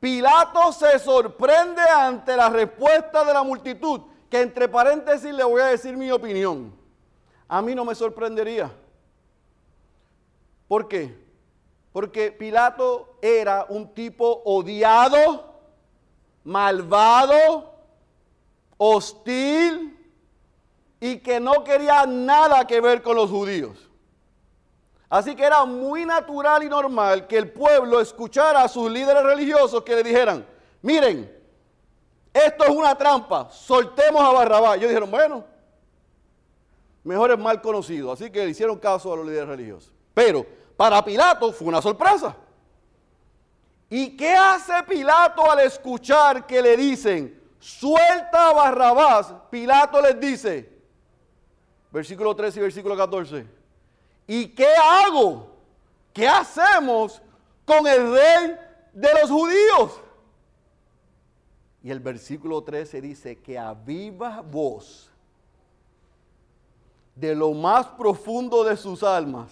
[0.00, 5.66] Pilato se sorprende ante la respuesta de la multitud, que entre paréntesis le voy a
[5.66, 6.72] decir mi opinión.
[7.48, 8.70] A mí no me sorprendería.
[10.68, 11.18] ¿Por qué?
[11.92, 15.54] Porque Pilato era un tipo odiado,
[16.44, 17.77] malvado,
[18.78, 19.94] hostil
[21.00, 23.88] y que no quería nada que ver con los judíos.
[25.10, 29.82] Así que era muy natural y normal que el pueblo escuchara a sus líderes religiosos
[29.82, 30.46] que le dijeran,
[30.82, 31.34] miren,
[32.32, 34.76] esto es una trampa, soltemos a Barrabás.
[34.76, 35.44] Ellos dijeron, bueno,
[37.04, 38.12] mejor es mal conocido.
[38.12, 39.92] Así que le hicieron caso a los líderes religiosos.
[40.12, 40.44] Pero
[40.76, 42.36] para Pilato fue una sorpresa.
[43.88, 49.32] ¿Y qué hace Pilato al escuchar que le dicen, suelta a Barrabás?
[49.50, 50.72] Pilato les dice,
[51.90, 53.46] versículo 13 y versículo 14,
[54.26, 55.50] ¿y qué hago?
[56.12, 57.22] ¿Qué hacemos
[57.64, 58.56] con el rey
[58.92, 60.00] de los judíos?
[61.82, 65.10] Y el versículo 13 dice que a viva voz
[67.14, 69.50] de lo más profundo de sus almas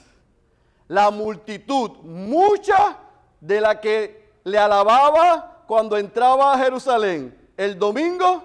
[0.88, 2.98] la multitud, mucha
[3.40, 7.36] de la que le alababa cuando entraba a Jerusalén.
[7.56, 8.42] El domingo,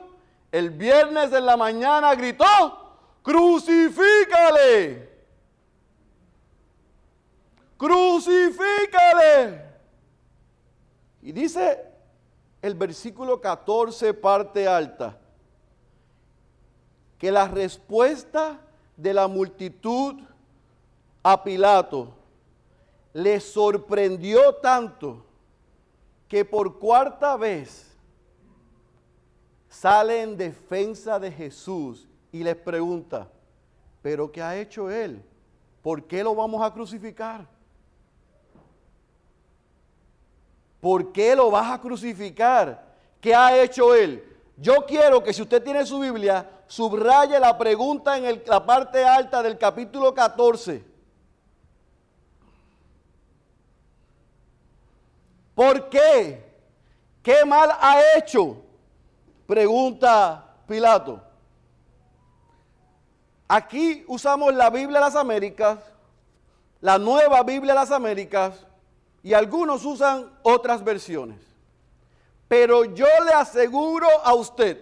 [0.51, 2.45] el viernes en la mañana gritó,
[3.21, 5.09] crucifícale,
[7.77, 9.65] crucifícale.
[11.21, 11.83] Y dice
[12.61, 15.17] el versículo 14, parte alta,
[17.17, 18.59] que la respuesta
[18.97, 20.21] de la multitud
[21.23, 22.13] a Pilato
[23.13, 25.25] le sorprendió tanto
[26.27, 27.90] que por cuarta vez
[29.71, 33.29] sale en defensa de Jesús y les pregunta,
[34.01, 35.23] pero ¿qué ha hecho él?
[35.81, 37.47] ¿Por qué lo vamos a crucificar?
[40.81, 42.85] ¿Por qué lo vas a crucificar?
[43.21, 44.21] ¿Qué ha hecho él?
[44.57, 49.41] Yo quiero que si usted tiene su Biblia, subraye la pregunta en la parte alta
[49.41, 50.83] del capítulo 14.
[55.55, 56.43] ¿Por qué?
[57.23, 58.60] ¿Qué mal ha hecho?
[59.51, 61.21] Pregunta Pilato.
[63.49, 65.77] Aquí usamos la Biblia de las Américas,
[66.79, 68.65] la nueva Biblia de las Américas,
[69.21, 71.41] y algunos usan otras versiones.
[72.47, 74.77] Pero yo le aseguro a usted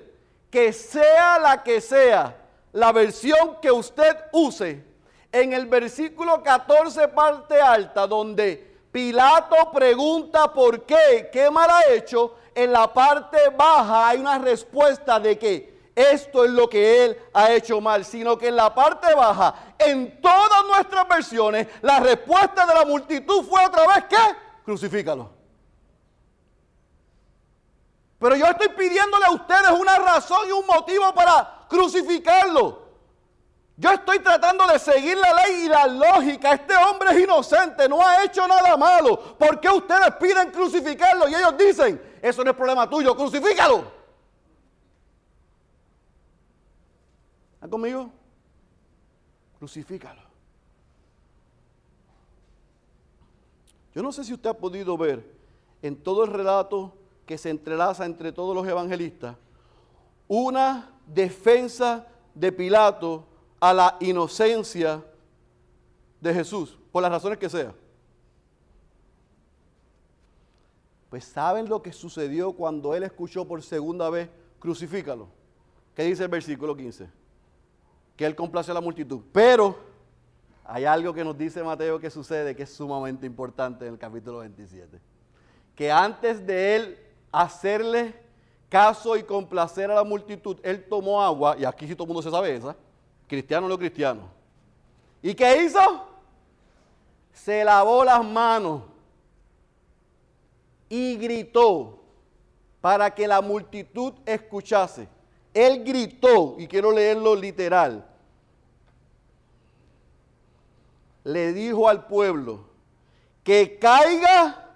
[0.51, 2.38] que sea la que sea
[2.72, 4.86] la versión que usted use,
[5.32, 12.36] en el versículo 14 parte alta, donde Pilato pregunta por qué, qué mal ha hecho,
[12.56, 17.52] en la parte baja hay una respuesta de que esto es lo que él ha
[17.52, 22.74] hecho mal, sino que en la parte baja, en todas nuestras versiones, la respuesta de
[22.74, 24.16] la multitud fue otra vez que
[24.64, 25.30] crucifícalo.
[28.18, 32.89] Pero yo estoy pidiéndole a ustedes una razón y un motivo para crucificarlo.
[33.78, 36.52] Yo estoy tratando de seguir la ley y la lógica.
[36.52, 39.38] Este hombre es inocente, no ha hecho nada malo.
[39.38, 41.30] ¿Por qué ustedes piden crucificarlo?
[41.30, 43.84] Y ellos dicen, eso no es problema tuyo, crucifícalo.
[47.55, 48.09] ¿Están conmigo?
[49.57, 50.22] Crucifícalo.
[53.93, 55.26] Yo no sé si usted ha podido ver
[55.82, 56.95] en todo el relato
[57.26, 59.36] que se entrelaza entre todos los evangelistas
[60.30, 63.26] una defensa de Pilato
[63.59, 65.03] a la inocencia
[66.22, 67.74] de Jesús, por las razones que sea.
[71.10, 74.30] Pues ¿saben lo que sucedió cuando él escuchó por segunda vez,
[74.60, 75.28] crucifícalo?
[75.95, 77.10] ¿Qué dice el versículo 15?
[78.16, 79.22] Que él complace a la multitud.
[79.32, 79.76] Pero
[80.64, 84.39] hay algo que nos dice Mateo que sucede que es sumamente importante en el capítulo
[84.39, 84.99] 27.
[85.76, 86.99] Que antes de él
[87.32, 88.14] hacerle
[88.70, 92.22] caso y complacer a la multitud, él tomó agua, y aquí sí todo el mundo
[92.22, 92.76] se sabe esa,
[93.28, 94.22] cristiano o no cristiano.
[95.24, 96.07] ¿Y qué hizo?
[97.34, 98.84] Se lavó las manos
[100.89, 101.99] y gritó
[102.81, 105.07] para que la multitud escuchase.
[105.53, 108.05] Él gritó, y quiero leerlo literal,
[111.23, 112.67] le dijo al pueblo,
[113.43, 114.67] que caiga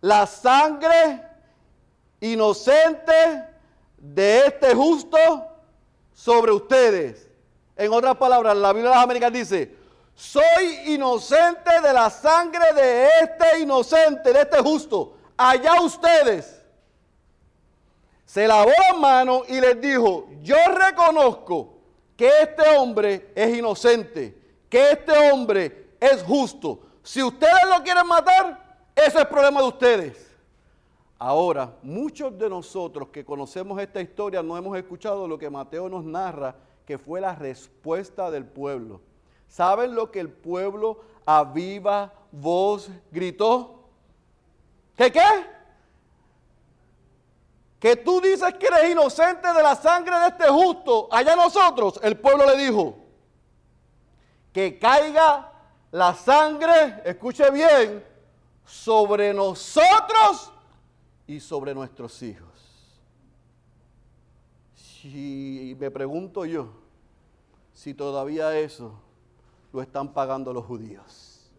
[0.00, 1.22] la sangre
[2.20, 3.12] inocente
[3.98, 5.18] de este justo
[6.12, 7.28] sobre ustedes.
[7.76, 9.76] En otras palabras, la Biblia de las Américas dice,
[10.16, 15.14] soy inocente de la sangre de este inocente, de este justo.
[15.36, 16.64] Allá ustedes.
[18.24, 21.74] Se lavó las manos y les dijo, yo reconozco
[22.16, 24.36] que este hombre es inocente,
[24.70, 26.80] que este hombre es justo.
[27.02, 30.26] Si ustedes lo quieren matar, ese es problema de ustedes.
[31.18, 36.04] Ahora, muchos de nosotros que conocemos esta historia no hemos escuchado lo que Mateo nos
[36.04, 36.56] narra,
[36.86, 39.02] que fue la respuesta del pueblo.
[39.48, 43.80] ¿Saben lo que el pueblo a viva voz gritó?
[44.96, 45.56] ¿Qué qué?
[47.78, 51.08] Que tú dices que eres inocente de la sangre de este justo.
[51.10, 52.96] Allá nosotros, el pueblo le dijo,
[54.52, 55.52] que caiga
[55.90, 58.04] la sangre, escuche bien,
[58.64, 60.52] sobre nosotros
[61.26, 62.48] y sobre nuestros hijos.
[65.04, 66.68] Y me pregunto yo
[67.72, 68.98] si todavía eso
[69.82, 71.50] están pagando los judíos.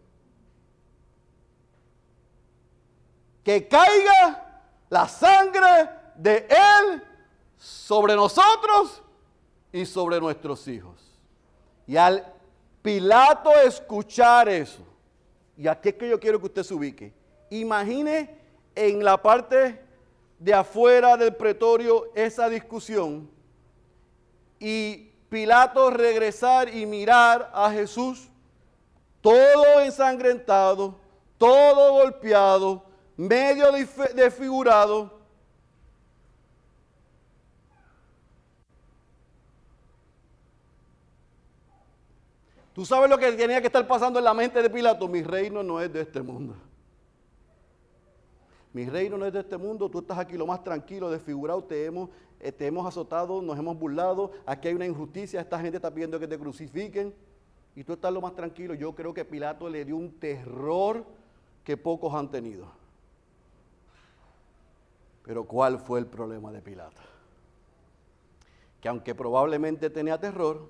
[3.42, 7.02] Que caiga la sangre de Él
[7.56, 9.02] sobre nosotros
[9.72, 11.18] y sobre nuestros hijos.
[11.86, 12.34] Y al
[12.82, 14.82] Pilato escuchar eso,
[15.56, 17.12] y aquí es que yo quiero que usted se ubique,
[17.50, 18.38] imagine
[18.74, 19.82] en la parte
[20.38, 23.28] de afuera del pretorio esa discusión
[24.60, 28.28] y Pilato regresar y mirar a Jesús
[29.20, 30.94] todo ensangrentado,
[31.36, 32.84] todo golpeado,
[33.16, 33.72] medio
[34.14, 35.18] desfigurado.
[42.74, 45.08] ¿Tú sabes lo que tenía que estar pasando en la mente de Pilato?
[45.08, 46.54] Mi reino no es de este mundo.
[48.72, 51.86] Mi reino no es de este mundo, tú estás aquí lo más tranquilo, desfigurado, te
[51.86, 55.92] hemos, eh, te hemos azotado, nos hemos burlado, aquí hay una injusticia, esta gente está
[55.92, 57.14] pidiendo que te crucifiquen
[57.74, 58.74] y tú estás lo más tranquilo.
[58.74, 61.04] Yo creo que Pilato le dio un terror
[61.64, 62.66] que pocos han tenido.
[65.22, 67.00] Pero ¿cuál fue el problema de Pilato?
[68.80, 70.68] Que aunque probablemente tenía terror,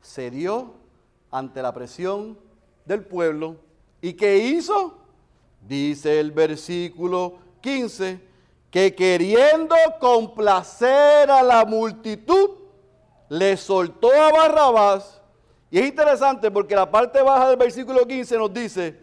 [0.00, 0.74] se dio
[1.30, 2.38] ante la presión
[2.84, 3.56] del pueblo
[4.00, 5.01] y ¿qué hizo?
[5.66, 8.20] Dice el versículo 15
[8.70, 12.50] que queriendo complacer a la multitud,
[13.28, 15.20] le soltó a Barrabás.
[15.70, 18.98] Y es interesante porque la parte baja del versículo 15 nos dice,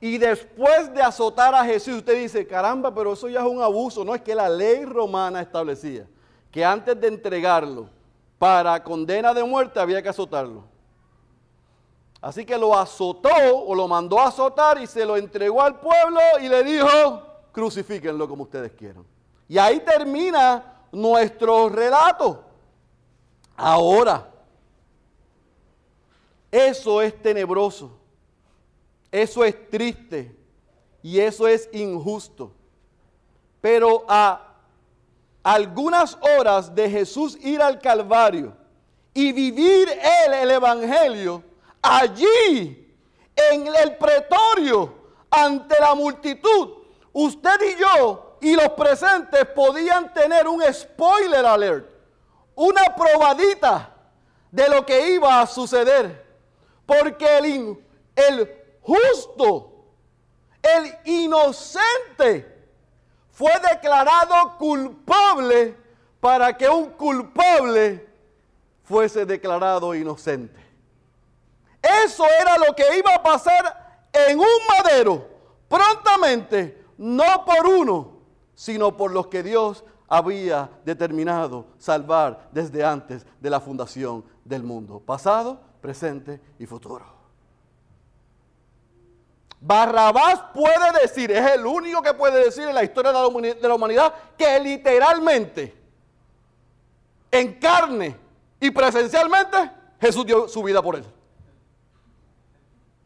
[0.00, 4.04] y después de azotar a Jesús, usted dice, caramba, pero eso ya es un abuso.
[4.04, 6.08] No es que la ley romana establecía
[6.50, 7.88] que antes de entregarlo
[8.36, 10.64] para condena de muerte había que azotarlo.
[12.22, 13.28] Así que lo azotó
[13.66, 16.88] o lo mandó a azotar y se lo entregó al pueblo y le dijo,
[17.50, 19.04] crucifíquenlo como ustedes quieran.
[19.48, 22.44] Y ahí termina nuestro relato.
[23.56, 24.30] Ahora,
[26.52, 27.90] eso es tenebroso,
[29.10, 30.36] eso es triste
[31.02, 32.52] y eso es injusto.
[33.60, 34.54] Pero a
[35.42, 38.56] algunas horas de Jesús ir al Calvario
[39.12, 41.42] y vivir él el Evangelio,
[41.82, 42.96] allí
[43.34, 44.94] en el pretorio,
[45.30, 46.70] ante la multitud,
[47.12, 51.90] usted y yo y los presentes podían tener un spoiler alert,
[52.54, 53.94] una probadita
[54.50, 56.22] de lo que iba a suceder.
[56.84, 59.86] Porque el, el justo,
[60.62, 62.52] el inocente,
[63.30, 65.74] fue declarado culpable
[66.20, 68.06] para que un culpable
[68.84, 70.61] fuese declarado inocente.
[71.82, 75.26] Eso era lo que iba a pasar en un madero,
[75.68, 78.12] prontamente, no por uno,
[78.54, 85.00] sino por los que Dios había determinado salvar desde antes de la fundación del mundo,
[85.00, 87.06] pasado, presente y futuro.
[89.58, 94.12] Barrabás puede decir, es el único que puede decir en la historia de la humanidad
[94.36, 95.74] que literalmente,
[97.30, 98.16] en carne
[98.60, 99.70] y presencialmente,
[100.00, 101.04] Jesús dio su vida por él.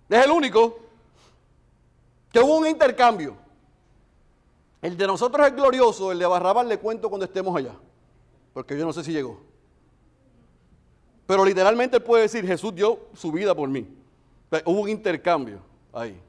[0.09, 0.79] Es el único
[2.33, 3.37] que hubo un intercambio.
[4.83, 7.75] El de nosotros es glorioso, el de Barrabás le cuento cuando estemos allá,
[8.53, 9.41] porque yo no sé si llegó.
[11.27, 13.87] Pero literalmente él puede decir, Jesús dio su vida por mí.
[14.65, 15.61] Hubo un intercambio
[15.93, 16.21] ahí.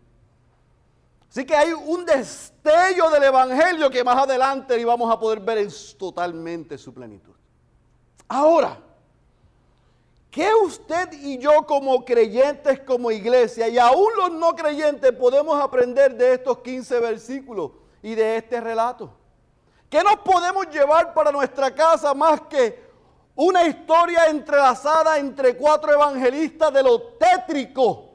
[1.30, 5.70] Así que hay un destello del Evangelio que más adelante vamos a poder ver en
[5.98, 7.34] totalmente su plenitud.
[8.28, 8.80] Ahora,
[10.38, 16.16] ¿qué usted y yo como creyentes, como iglesia, y aún los no creyentes podemos aprender
[16.16, 17.72] de estos 15 versículos
[18.04, 19.10] y de este relato?
[19.90, 22.86] ¿Qué nos podemos llevar para nuestra casa más que
[23.34, 28.12] una historia entrelazada entre cuatro evangelistas de lo tétrico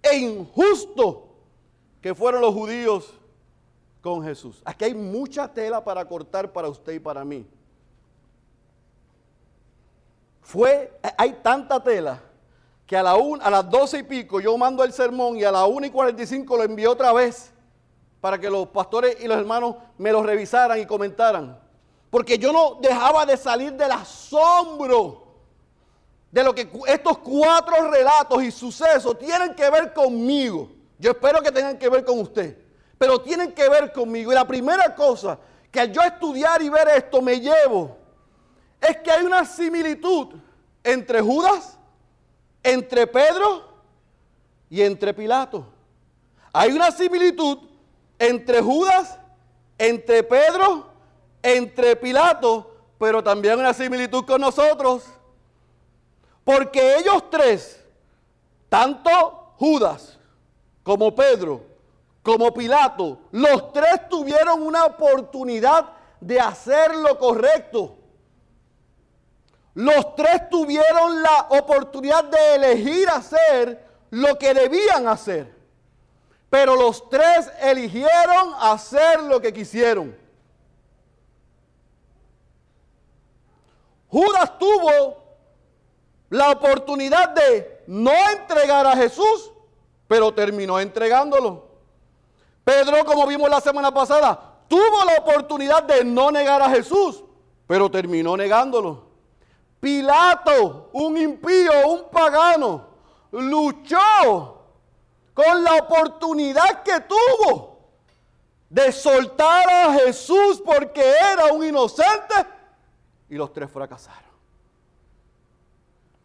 [0.00, 1.28] e injusto
[2.00, 3.14] que fueron los judíos
[4.00, 4.62] con Jesús.
[4.64, 7.44] Aquí hay mucha tela para cortar para usted y para mí.
[10.48, 12.22] Fue, hay tanta tela
[12.86, 15.68] que a, la a las doce y pico yo mando el sermón y a las
[15.68, 17.52] una y cuarenta y cinco lo envié otra vez
[18.18, 21.60] para que los pastores y los hermanos me lo revisaran y comentaran.
[22.08, 25.34] Porque yo no dejaba de salir del asombro
[26.30, 30.70] de lo que estos cuatro relatos y sucesos tienen que ver conmigo.
[30.98, 32.56] Yo espero que tengan que ver con usted,
[32.96, 34.32] pero tienen que ver conmigo.
[34.32, 35.38] Y la primera cosa
[35.70, 37.97] que al yo estudiar y ver esto me llevo
[38.80, 40.28] es que hay una similitud
[40.84, 41.78] entre Judas,
[42.62, 43.64] entre Pedro
[44.70, 45.66] y entre Pilato.
[46.52, 47.58] Hay una similitud
[48.18, 49.18] entre Judas,
[49.78, 50.88] entre Pedro
[51.42, 55.04] entre Pilato, pero también una similitud con nosotros.
[56.44, 57.84] Porque ellos tres,
[58.68, 60.18] tanto Judas
[60.82, 61.62] como Pedro,
[62.22, 67.97] como Pilato, los tres tuvieron una oportunidad de hacer lo correcto.
[69.78, 75.54] Los tres tuvieron la oportunidad de elegir hacer lo que debían hacer.
[76.50, 80.16] Pero los tres eligieron hacer lo que quisieron.
[84.08, 85.22] Judas tuvo
[86.30, 89.52] la oportunidad de no entregar a Jesús,
[90.08, 91.68] pero terminó entregándolo.
[92.64, 97.22] Pedro, como vimos la semana pasada, tuvo la oportunidad de no negar a Jesús,
[97.68, 99.06] pero terminó negándolo.
[99.80, 102.86] Pilato, un impío, un pagano,
[103.30, 104.58] luchó
[105.34, 107.78] con la oportunidad que tuvo
[108.68, 112.34] de soltar a Jesús porque era un inocente
[113.30, 114.28] y los tres fracasaron.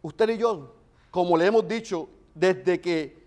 [0.02, 0.74] Usted y yo,
[1.10, 3.24] como le hemos dicho desde que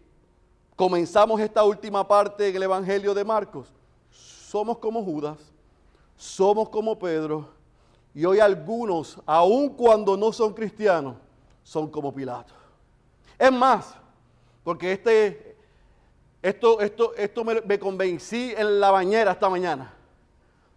[0.76, 3.74] comenzamos esta última parte del Evangelio de Marcos,
[4.12, 5.38] somos como Judas,
[6.16, 7.50] somos como Pedro,
[8.18, 11.18] y hoy algunos, aun cuando no son cristianos,
[11.62, 12.52] son como Pilato.
[13.38, 13.94] Es más,
[14.64, 15.56] porque este,
[16.42, 19.94] esto, esto, esto me, me convencí en la bañera esta mañana.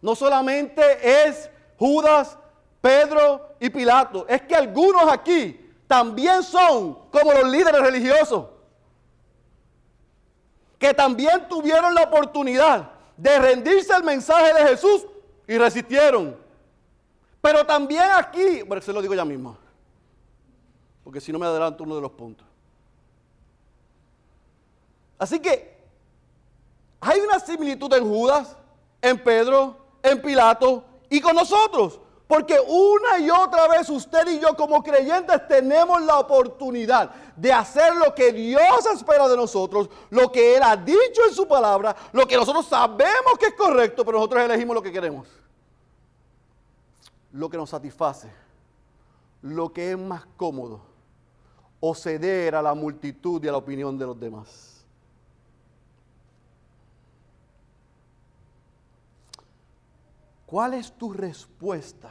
[0.03, 0.82] No solamente
[1.26, 2.36] es Judas
[2.82, 4.26] Pedro y Pilato.
[4.28, 8.49] Es que algunos aquí también son como los líderes religiosos,
[10.78, 15.07] que también tuvieron la oportunidad de rendirse al mensaje de Jesús
[15.49, 16.49] y resistieron.
[17.41, 19.57] Pero también aquí, bueno, se lo digo ya mismo,
[21.03, 22.47] porque si no me adelanto uno de los puntos.
[25.18, 25.78] Así que
[27.01, 28.57] hay una similitud en Judas,
[29.01, 32.01] en Pedro, en Pilato y con nosotros.
[32.26, 37.97] Porque una y otra vez usted y yo como creyentes tenemos la oportunidad de hacer
[37.97, 42.28] lo que Dios espera de nosotros, lo que Él ha dicho en su palabra, lo
[42.28, 45.26] que nosotros sabemos que es correcto, pero nosotros elegimos lo que queremos.
[47.33, 48.31] Lo que nos satisface,
[49.43, 50.81] lo que es más cómodo,
[51.81, 54.85] o ceder a la multitud y a la opinión de los demás.
[60.51, 62.11] ¿Cuál es tu respuesta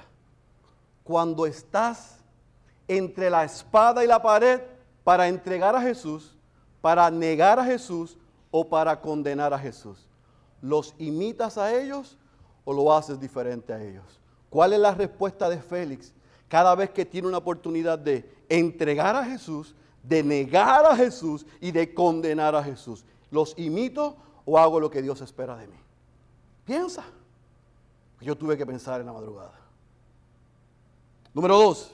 [1.03, 2.19] cuando estás
[2.87, 4.61] entre la espada y la pared
[5.03, 6.37] para entregar a Jesús,
[6.79, 8.17] para negar a Jesús
[8.49, 10.07] o para condenar a Jesús?
[10.61, 12.17] ¿Los imitas a ellos
[12.63, 14.21] o lo haces diferente a ellos?
[14.49, 16.13] ¿Cuál es la respuesta de Félix
[16.47, 21.71] cada vez que tiene una oportunidad de entregar a Jesús, de negar a Jesús y
[21.71, 23.05] de condenar a Jesús?
[23.29, 25.77] ¿Los imito o hago lo que Dios espera de mí?
[26.65, 27.03] Piensa.
[28.21, 29.53] Yo tuve que pensar en la madrugada.
[31.33, 31.91] Número dos,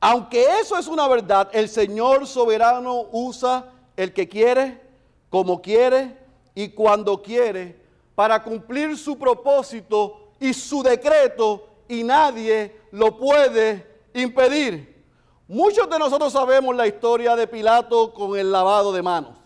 [0.00, 4.80] aunque eso es una verdad, el Señor soberano usa el que quiere,
[5.28, 6.16] como quiere
[6.54, 7.80] y cuando quiere,
[8.14, 15.04] para cumplir su propósito y su decreto y nadie lo puede impedir.
[15.46, 19.36] Muchos de nosotros sabemos la historia de Pilato con el lavado de manos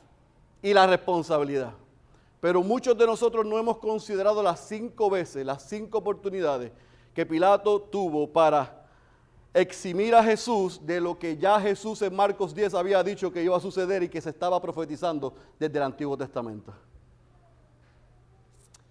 [0.62, 1.72] y la responsabilidad.
[2.40, 6.72] Pero muchos de nosotros no hemos considerado las cinco veces, las cinco oportunidades
[7.14, 8.84] que Pilato tuvo para
[9.54, 13.56] eximir a Jesús de lo que ya Jesús en Marcos 10 había dicho que iba
[13.56, 16.74] a suceder y que se estaba profetizando desde el Antiguo Testamento.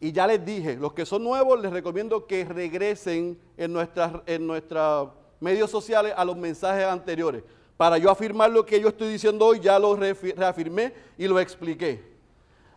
[0.04, 4.46] Y ya les dije, los que son nuevos les recomiendo que regresen en nuestras en
[4.46, 5.08] nuestras
[5.40, 7.42] medios sociales a los mensajes anteriores.
[7.78, 12.04] Para yo afirmar lo que yo estoy diciendo hoy, ya lo reafirmé y lo expliqué.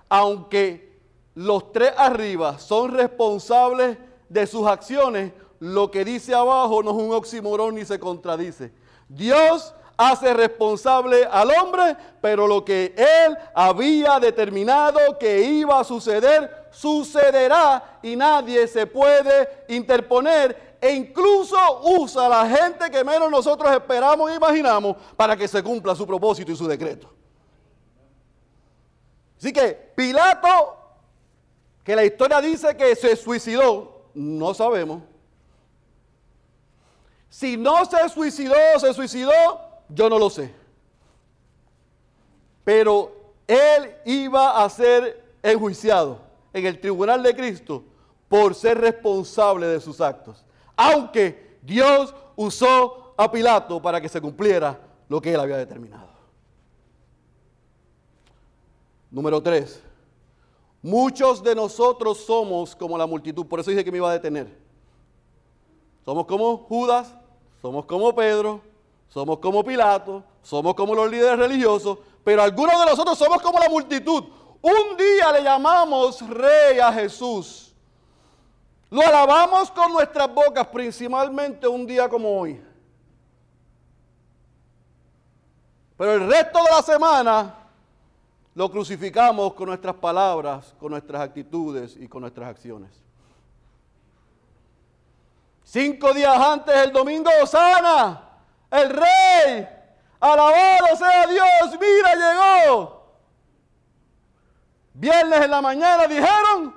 [0.08, 1.00] Aunque
[1.34, 3.98] los tres arriba son responsables
[4.28, 8.70] de sus acciones, lo que dice abajo no es un oxímoron ni se contradice.
[9.08, 16.65] Dios hace responsable al hombre, pero lo que él había determinado que iba a suceder,
[16.76, 23.72] sucederá y nadie se puede interponer e incluso usa a la gente que menos nosotros
[23.72, 27.10] esperamos e imaginamos para que se cumpla su propósito y su decreto.
[29.38, 30.76] Así que Pilato,
[31.82, 35.02] que la historia dice que se suicidó, no sabemos.
[37.30, 39.32] Si no se suicidó se suicidó,
[39.88, 40.52] yo no lo sé.
[42.64, 43.12] Pero
[43.46, 46.25] él iba a ser enjuiciado
[46.56, 47.84] en el tribunal de Cristo
[48.28, 50.44] por ser responsable de sus actos.
[50.74, 56.08] Aunque Dios usó a Pilato para que se cumpliera lo que él había determinado.
[59.10, 59.82] Número tres.
[60.82, 64.56] Muchos de nosotros somos como la multitud, por eso dije que me iba a detener.
[66.04, 67.14] Somos como Judas,
[67.60, 68.60] somos como Pedro,
[69.08, 73.68] somos como Pilato, somos como los líderes religiosos, pero algunos de nosotros somos como la
[73.68, 74.24] multitud.
[74.66, 77.72] Un día le llamamos rey a Jesús.
[78.90, 82.60] Lo alabamos con nuestras bocas, principalmente un día como hoy.
[85.96, 87.54] Pero el resto de la semana
[88.56, 92.90] lo crucificamos con nuestras palabras, con nuestras actitudes y con nuestras acciones.
[95.62, 98.20] Cinco días antes, el domingo, Osana,
[98.72, 99.68] el rey,
[100.18, 102.95] alabado sea Dios, mira, llegó.
[104.98, 106.74] Viernes en la mañana dijeron,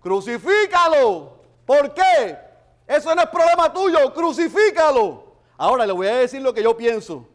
[0.00, 1.38] crucifícalo.
[1.64, 2.36] ¿Por qué?
[2.84, 5.36] Eso no es problema tuyo, crucifícalo.
[5.56, 7.28] Ahora le voy a decir lo que yo pienso.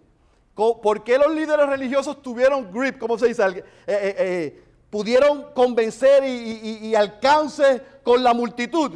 [0.53, 3.43] ¿Por qué los líderes religiosos tuvieron grip, ¿cómo se dice?
[3.45, 8.91] Eh, eh, eh, pudieron convencer y alcance con la multitud.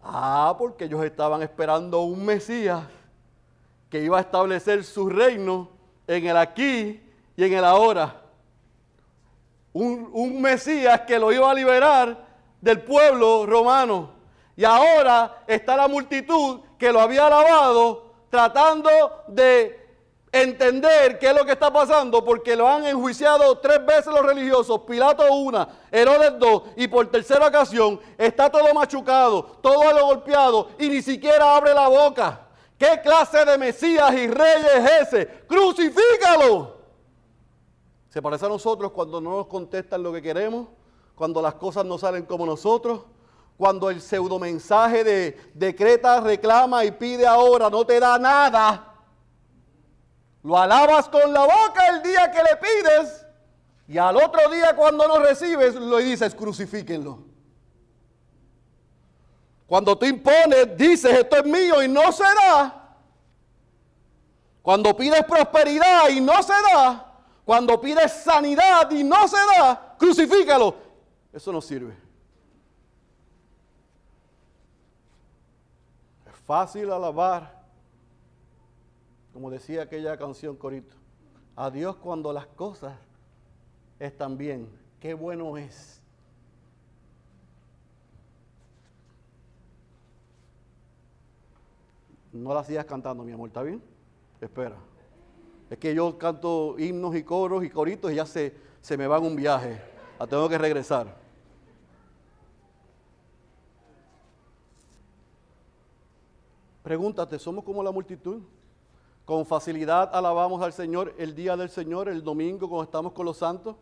[0.00, 2.84] Ah, porque ellos estaban esperando un Mesías
[3.90, 5.68] que iba a establecer su reino
[6.06, 7.02] en el aquí
[7.36, 8.21] y en el ahora.
[9.72, 12.26] Un, Mesías que lo iba a liberar
[12.60, 14.10] del pueblo romano.
[14.56, 18.90] Y ahora está la multitud que lo había alabado tratando
[19.28, 19.80] de
[20.32, 24.80] entender qué es lo que está pasando, porque lo han enjuiciado tres veces los religiosos,
[24.80, 30.88] Pilato una, Herodes dos, y por tercera ocasión está todo machucado, todo lo golpeado, y
[30.88, 32.40] ni siquiera abre la boca.
[32.78, 35.26] ¿Qué clase de Mesías y rey es ese?
[35.46, 36.81] ¡Crucifícalo!
[38.12, 40.68] Se parece a nosotros cuando no nos contestan lo que queremos,
[41.14, 43.02] cuando las cosas no salen como nosotros,
[43.56, 48.92] cuando el pseudomensaje de decreta, reclama y pide ahora no te da nada
[50.42, 53.26] lo alabas con la boca el día que le pides
[53.86, 57.24] y al otro día cuando lo recibes lo dices crucifíquenlo.
[59.66, 62.94] Cuando tú impones, dices, esto es mío y no se da.
[64.60, 67.11] Cuando pides prosperidad y no se da.
[67.44, 70.76] Cuando pides sanidad y no se da, crucifícalo.
[71.32, 71.96] Eso no sirve.
[76.26, 77.62] Es fácil alabar,
[79.32, 80.94] como decía aquella canción Corito,
[81.56, 82.94] a Dios cuando las cosas
[83.98, 84.68] están bien.
[85.00, 86.02] Qué bueno es
[92.32, 93.82] No la sigas cantando, mi amor, ¿está bien?
[94.40, 94.76] Espera.
[95.72, 99.18] Es que yo canto himnos y coros y coritos y ya se, se me va
[99.18, 99.80] un viaje.
[100.18, 101.16] La tengo que regresar.
[106.82, 108.42] Pregúntate, ¿somos como la multitud?
[109.24, 113.38] Con facilidad alabamos al Señor el día del Señor, el domingo cuando estamos con los
[113.38, 113.74] santos,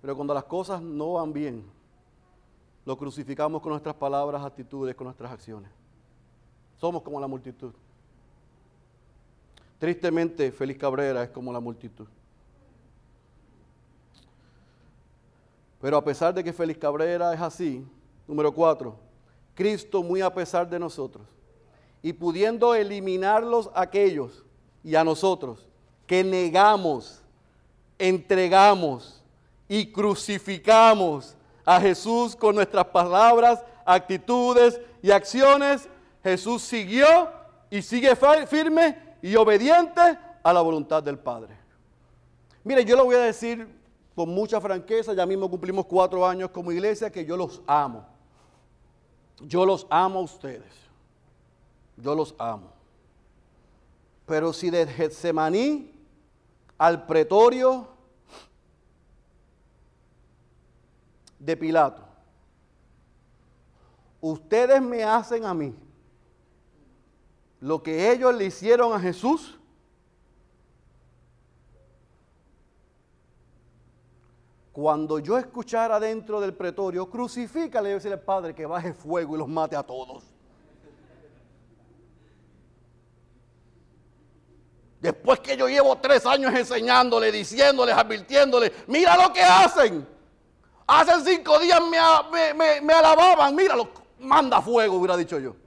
[0.00, 1.64] pero cuando las cosas no van bien,
[2.84, 5.68] lo crucificamos con nuestras palabras, actitudes, con nuestras acciones.
[6.76, 7.72] Somos como la multitud.
[9.82, 12.06] Tristemente, Félix Cabrera es como la multitud.
[15.80, 17.84] Pero a pesar de que Félix Cabrera es así,
[18.28, 18.94] número cuatro,
[19.56, 21.26] Cristo muy a pesar de nosotros,
[22.00, 24.44] y pudiendo eliminarlos aquellos
[24.84, 25.66] y a nosotros
[26.06, 27.20] que negamos,
[27.98, 29.20] entregamos
[29.68, 35.88] y crucificamos a Jesús con nuestras palabras, actitudes y acciones,
[36.22, 37.32] Jesús siguió
[37.68, 38.14] y sigue
[38.46, 41.56] firme y obediente a la voluntad del Padre.
[42.64, 43.66] Mire, yo lo voy a decir
[44.14, 48.04] con mucha franqueza, ya mismo cumplimos cuatro años como iglesia, que yo los amo.
[49.40, 50.72] Yo los amo a ustedes.
[51.96, 52.72] Yo los amo.
[54.26, 55.92] Pero si de Getsemaní
[56.76, 57.88] al pretorio
[61.38, 62.02] de Pilato,
[64.20, 65.74] ustedes me hacen a mí
[67.62, 69.56] lo que ellos le hicieron a Jesús,
[74.72, 79.38] cuando yo escuchara dentro del pretorio, crucifícale y decirle al Padre que baje fuego y
[79.38, 80.24] los mate a todos.
[85.00, 90.08] Después que yo llevo tres años enseñándole, diciéndoles, advirtiéndoles, mira lo que hacen.
[90.84, 91.80] Hace cinco días
[92.32, 93.88] me, me, me alababan, míralo,
[94.18, 95.61] manda fuego, hubiera dicho yo.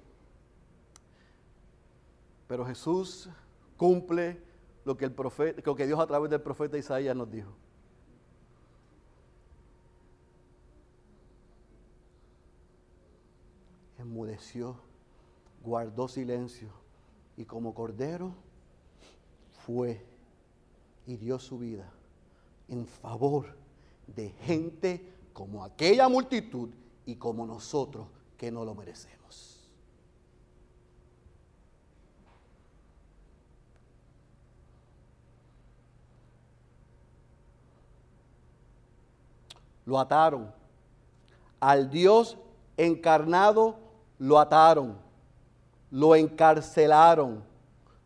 [2.47, 3.29] Pero Jesús
[3.77, 4.41] cumple
[4.83, 7.51] lo que, el profeta, lo que Dios a través del profeta Isaías nos dijo.
[13.97, 14.75] Enmudeció,
[15.63, 16.69] guardó silencio
[17.37, 18.33] y como cordero
[19.65, 20.05] fue
[21.07, 21.91] y dio su vida
[22.67, 23.55] en favor
[24.07, 26.69] de gente como aquella multitud
[27.05, 29.14] y como nosotros que no lo merecemos.
[39.85, 40.53] Lo ataron.
[41.59, 42.37] Al Dios
[42.77, 43.77] encarnado
[44.17, 44.97] lo ataron,
[45.91, 47.43] lo encarcelaron,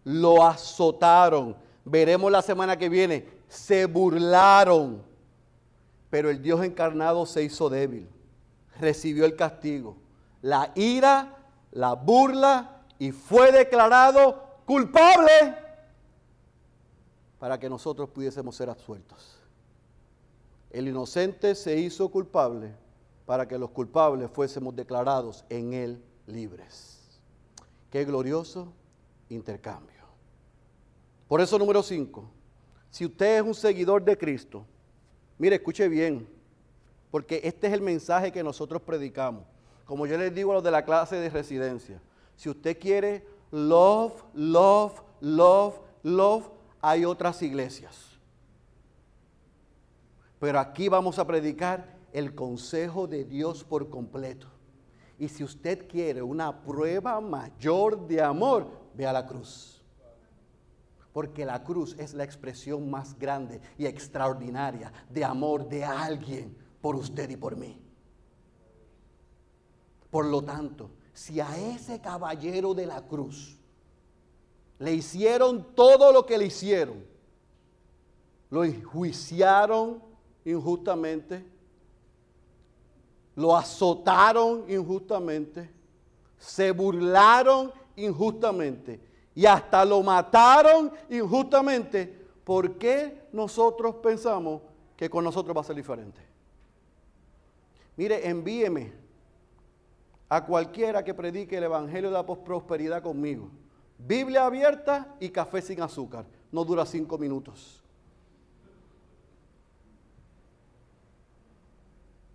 [0.04, 1.56] lo azotaron.
[1.86, 5.04] Veremos la semana que viene, se burlaron.
[6.10, 8.10] Pero el Dios encarnado se hizo débil,
[8.80, 9.98] recibió el castigo,
[10.42, 11.36] la ira,
[11.72, 15.56] la burla y fue declarado culpable
[17.38, 19.39] para que nosotros pudiésemos ser absueltos.
[20.70, 22.74] El inocente se hizo culpable
[23.26, 27.00] para que los culpables fuésemos declarados en él libres.
[27.90, 28.72] Qué glorioso
[29.30, 30.00] intercambio.
[31.28, 32.30] Por eso número 5,
[32.90, 34.66] si usted es un seguidor de Cristo,
[35.38, 36.28] mire, escuche bien,
[37.12, 39.44] porque este es el mensaje que nosotros predicamos.
[39.86, 42.02] Como yo les digo a los de la clase de residencia,
[42.36, 46.50] si usted quiere love, love, love, love,
[46.82, 48.09] hay otras iglesias.
[50.40, 54.48] Pero aquí vamos a predicar el consejo de Dios por completo.
[55.18, 59.84] Y si usted quiere una prueba mayor de amor, ve a la cruz.
[61.12, 66.96] Porque la cruz es la expresión más grande y extraordinaria de amor de alguien por
[66.96, 67.78] usted y por mí.
[70.10, 73.60] Por lo tanto, si a ese caballero de la cruz
[74.80, 77.04] le hicieron todo lo que le hicieron,
[78.50, 80.02] lo enjuiciaron,
[80.50, 81.46] injustamente,
[83.36, 85.70] lo azotaron injustamente,
[86.38, 89.00] se burlaron injustamente
[89.36, 94.62] y hasta lo mataron injustamente, ¿por qué nosotros pensamos
[94.96, 96.20] que con nosotros va a ser diferente?
[97.96, 98.94] Mire, envíeme
[100.30, 103.50] a cualquiera que predique el Evangelio de la prosperidad conmigo.
[103.98, 106.26] Biblia abierta y café sin azúcar.
[106.52, 107.79] No dura cinco minutos.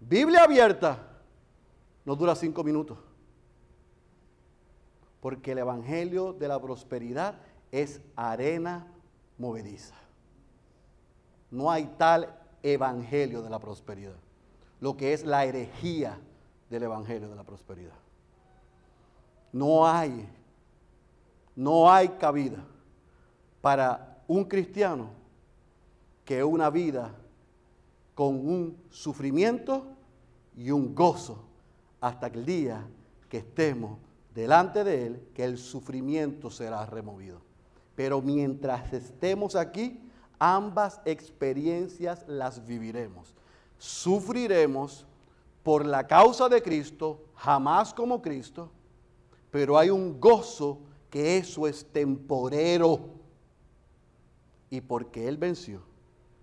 [0.08, 0.98] Biblia abierta
[2.04, 2.98] no dura cinco minutos.
[5.20, 7.36] Porque el Evangelio de la prosperidad
[7.72, 8.86] es arena
[9.38, 9.94] movediza.
[11.50, 14.16] No hay tal Evangelio de la prosperidad.
[14.80, 16.18] Lo que es la herejía
[16.68, 17.94] del Evangelio de la prosperidad.
[19.52, 20.28] No hay,
[21.56, 22.62] no hay cabida
[23.62, 25.08] para un cristiano
[26.24, 27.14] que una vida
[28.14, 29.93] con un sufrimiento
[30.56, 31.44] y un gozo
[32.00, 32.86] hasta el día
[33.28, 33.98] que estemos
[34.34, 37.40] delante de Él, que el sufrimiento será removido.
[37.94, 40.00] Pero mientras estemos aquí,
[40.38, 43.34] ambas experiencias las viviremos.
[43.78, 45.06] Sufriremos
[45.62, 48.70] por la causa de Cristo, jamás como Cristo,
[49.50, 50.80] pero hay un gozo
[51.10, 53.00] que eso es temporero.
[54.68, 55.80] Y porque Él venció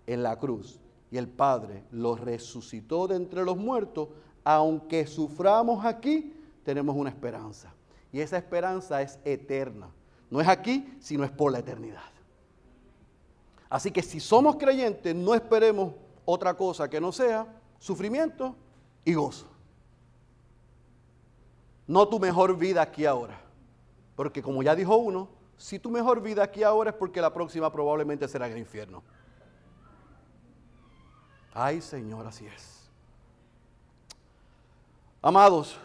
[0.07, 0.79] en la cruz
[1.11, 4.07] y el Padre lo resucitó de entre los muertos,
[4.45, 6.33] aunque suframos aquí,
[6.63, 7.73] tenemos una esperanza.
[8.13, 9.89] Y esa esperanza es eterna.
[10.29, 12.01] No es aquí, sino es por la eternidad.
[13.69, 15.93] Así que si somos creyentes, no esperemos
[16.23, 17.45] otra cosa que no sea
[17.77, 18.55] sufrimiento
[19.03, 19.47] y gozo.
[21.87, 23.41] No tu mejor vida aquí ahora.
[24.15, 27.71] Porque como ya dijo uno, si tu mejor vida aquí ahora es porque la próxima
[27.71, 29.03] probablemente será en el infierno.
[31.53, 32.81] Ay Señor, así es.
[35.21, 35.77] Amados,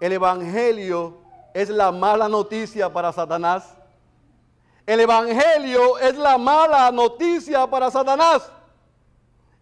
[0.00, 1.18] el Evangelio
[1.54, 3.74] es la mala noticia para Satanás.
[4.84, 8.50] El Evangelio es la mala noticia para Satanás.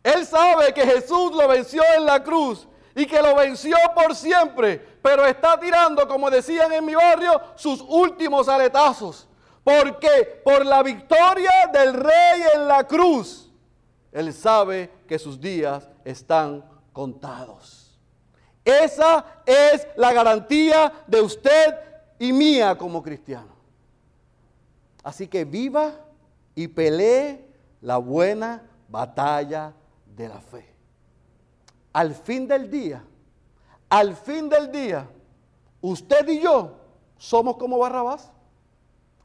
[0.03, 4.79] Él sabe que Jesús lo venció en la cruz y que lo venció por siempre,
[5.03, 9.29] pero está tirando, como decían en mi barrio, sus últimos aletazos.
[9.71, 13.49] Porque por la victoria del rey en la cruz,
[14.11, 17.97] él sabe que sus días están contados.
[18.65, 21.77] Esa es la garantía de usted
[22.19, 23.55] y mía como cristiano.
[25.05, 25.93] Así que viva
[26.57, 27.47] y pelee
[27.81, 29.73] la buena batalla
[30.17, 30.69] de la fe.
[31.93, 33.05] Al fin del día,
[33.89, 35.09] al fin del día,
[35.81, 36.73] usted y yo
[37.17, 38.33] somos como Barrabás.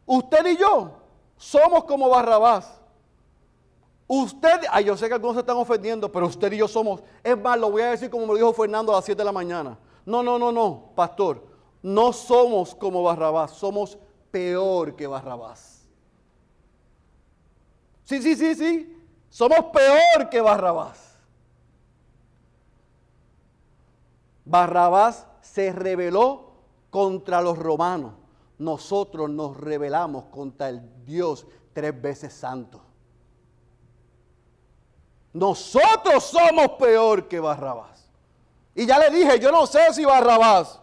[0.05, 0.91] Usted y yo
[1.37, 2.81] somos como Barrabás.
[4.07, 7.37] Usted, ay, yo sé que algunos se están ofendiendo, pero usted y yo somos, es
[7.37, 9.31] más, lo voy a decir como me lo dijo Fernando a las 7 de la
[9.31, 9.79] mañana.
[10.05, 11.43] No, no, no, no, pastor,
[11.81, 13.97] no somos como Barrabás, somos
[14.29, 15.87] peor que Barrabás.
[18.03, 21.15] Sí, sí, sí, sí, somos peor que Barrabás.
[24.45, 26.51] Barrabás se rebeló
[26.91, 28.13] contra los romanos.
[28.57, 32.81] Nosotros nos rebelamos contra el Dios tres veces santo.
[35.33, 38.09] Nosotros somos peor que Barrabás.
[38.73, 40.79] Y ya le dije, yo no sé si Barrabás,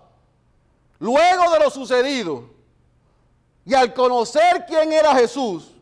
[0.99, 2.51] luego de lo sucedido,
[3.65, 5.73] y al conocer quién era Jesús,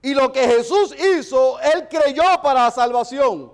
[0.00, 3.52] y lo que Jesús hizo, él creyó para la salvación.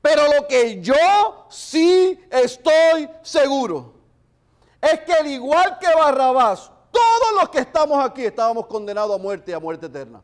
[0.00, 3.94] Pero lo que yo sí estoy seguro
[4.80, 9.52] es que al igual que Barrabás, todos los que estamos aquí estábamos condenados a muerte
[9.52, 10.20] y a muerte eterna.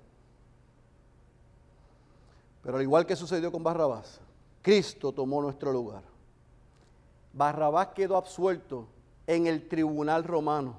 [2.63, 4.21] Pero al igual que sucedió con Barrabás,
[4.63, 6.03] Cristo tomó nuestro lugar.
[7.33, 8.87] Barrabás quedó absuelto
[9.27, 10.77] en el tribunal romano.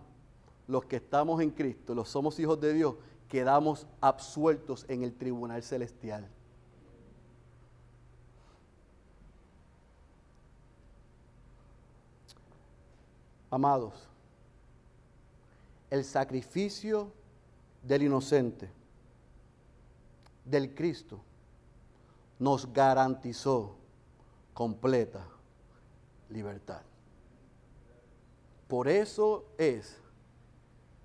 [0.67, 2.95] Los que estamos en Cristo, los somos hijos de Dios,
[3.29, 6.27] quedamos absueltos en el tribunal celestial.
[13.51, 13.93] Amados,
[15.95, 17.11] el sacrificio
[17.81, 18.69] del inocente,
[20.43, 21.21] del Cristo,
[22.37, 23.77] nos garantizó
[24.53, 25.25] completa
[26.29, 26.81] libertad.
[28.67, 29.97] Por eso es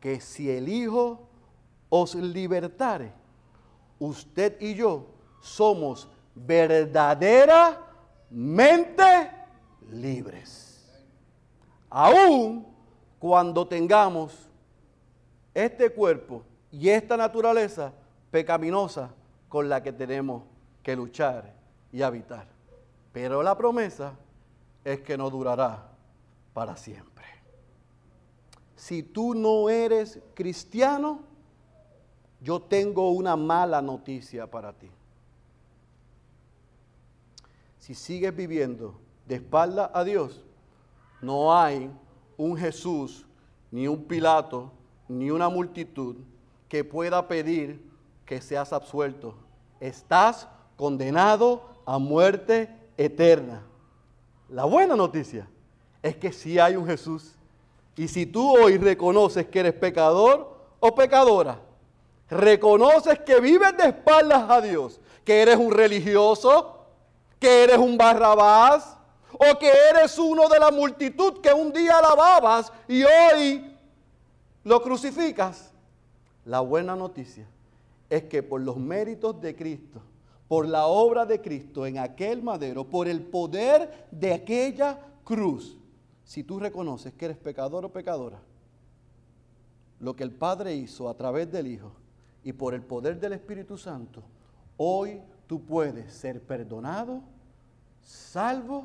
[0.00, 1.28] que si el Hijo
[1.88, 3.12] os libertare,
[4.00, 5.06] usted y yo
[5.40, 9.30] somos verdaderamente
[9.88, 10.84] libres.
[11.88, 12.66] Aún
[13.20, 14.49] cuando tengamos
[15.54, 17.92] este cuerpo y esta naturaleza
[18.30, 19.10] pecaminosa
[19.48, 20.44] con la que tenemos
[20.82, 21.52] que luchar
[21.92, 22.46] y habitar.
[23.12, 24.14] Pero la promesa
[24.84, 25.88] es que no durará
[26.52, 27.24] para siempre.
[28.76, 31.20] Si tú no eres cristiano,
[32.40, 34.90] yo tengo una mala noticia para ti.
[37.78, 40.44] Si sigues viviendo de espalda a Dios,
[41.20, 41.90] no hay
[42.36, 43.26] un Jesús,
[43.70, 44.72] ni un Pilato,
[45.10, 46.14] ni una multitud
[46.68, 47.84] que pueda pedir
[48.24, 49.34] que seas absuelto.
[49.80, 50.46] Estás
[50.76, 53.62] condenado a muerte eterna.
[54.48, 55.48] La buena noticia
[56.00, 57.34] es que sí hay un Jesús.
[57.96, 61.60] Y si tú hoy reconoces que eres pecador o pecadora,
[62.30, 66.86] reconoces que vives de espaldas a Dios, que eres un religioso,
[67.40, 68.96] que eres un barrabás,
[69.32, 73.69] o que eres uno de la multitud que un día alababas y hoy
[74.64, 75.72] lo crucificas.
[76.44, 77.46] La buena noticia
[78.08, 80.00] es que por los méritos de Cristo,
[80.48, 85.76] por la obra de Cristo en aquel madero, por el poder de aquella cruz,
[86.24, 88.40] si tú reconoces que eres pecador o pecadora,
[90.00, 91.92] lo que el Padre hizo a través del Hijo
[92.42, 94.22] y por el poder del Espíritu Santo,
[94.76, 97.20] hoy tú puedes ser perdonado,
[98.02, 98.84] salvo,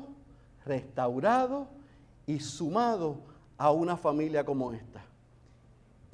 [0.64, 1.68] restaurado
[2.26, 3.16] y sumado
[3.56, 5.05] a una familia como esta,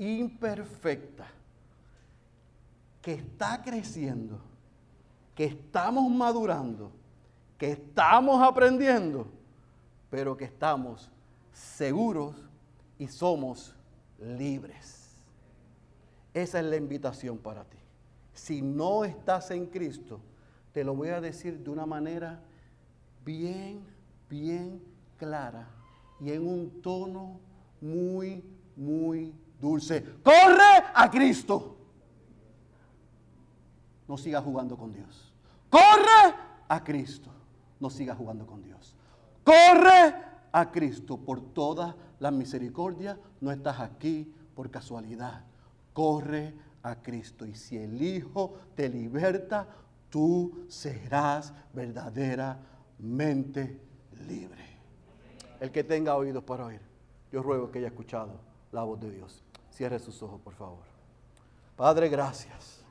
[0.03, 1.27] imperfecta,
[3.01, 4.39] que está creciendo,
[5.35, 6.93] que estamos madurando,
[7.59, 9.27] que estamos aprendiendo,
[10.11, 11.11] pero que estamos
[11.53, 12.37] seguros
[12.99, 13.75] y somos
[14.21, 15.17] libres.
[16.35, 17.79] Esa es la invitación para ti.
[18.33, 20.21] Si no estás en Cristo,
[20.73, 22.41] te lo voy a decir de una manera
[23.25, 23.81] bien,
[24.29, 24.83] bien
[25.19, 25.69] clara
[26.21, 27.39] y en un tono
[27.81, 28.43] muy,
[28.77, 30.05] muy dulce.
[30.23, 31.79] Corre a Cristo.
[34.07, 35.33] No sigas jugando con Dios.
[35.71, 36.35] Corre
[36.69, 37.31] a Cristo.
[37.81, 38.95] No sigas jugando con Dios.
[39.43, 40.15] Corre
[40.53, 43.19] a Cristo por toda la misericordia.
[43.41, 45.45] No estás aquí por casualidad
[45.93, 47.47] corre a Cristo.
[47.47, 49.69] Y si el Hijo te liberta,
[50.11, 53.81] tú serás verdaderamente
[54.27, 54.63] libre.
[55.61, 56.81] El que tenga oídos para oír,
[57.31, 58.41] yo ruego que haya escuchado
[58.73, 59.42] la voz de Dios.
[59.73, 60.85] Cierre sus ojos, por favor.
[61.77, 62.85] Padre, gracias.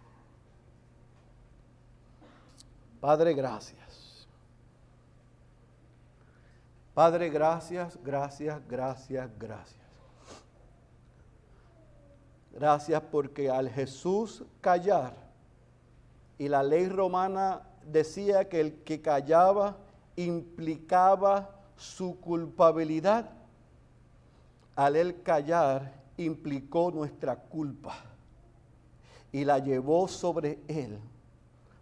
[2.99, 4.27] Padre, gracias.
[6.95, 9.81] Padre, gracias, gracias, gracias, gracias.
[12.51, 15.15] Gracias porque al Jesús callar,
[16.37, 19.77] y la ley romana decía que el que callaba
[20.15, 23.29] implicaba su culpabilidad,
[24.75, 27.95] al él callar implicó nuestra culpa
[29.31, 30.99] y la llevó sobre él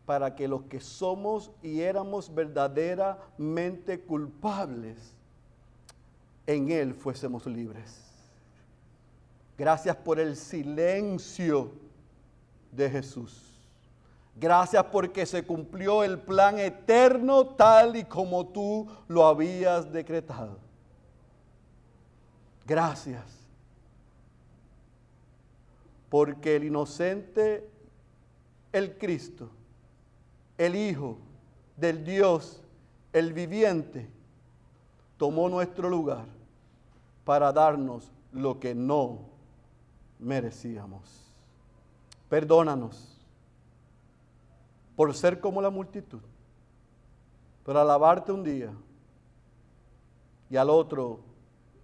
[0.05, 5.13] para que los que somos y éramos verdaderamente culpables,
[6.47, 8.09] en él fuésemos libres.
[9.55, 11.71] Gracias por el silencio
[12.71, 13.49] de Jesús.
[14.35, 20.57] Gracias porque se cumplió el plan eterno tal y como tú lo habías decretado.
[22.65, 23.38] Gracias.
[26.09, 27.69] Porque el inocente,
[28.71, 29.49] el Cristo,
[30.57, 31.17] el Hijo
[31.77, 32.61] del Dios,
[33.13, 34.09] el viviente,
[35.17, 36.25] tomó nuestro lugar
[37.25, 39.19] para darnos lo que no
[40.19, 41.01] merecíamos.
[42.29, 43.17] Perdónanos
[44.95, 46.21] por ser como la multitud,
[47.63, 48.71] por alabarte un día
[50.49, 51.19] y al otro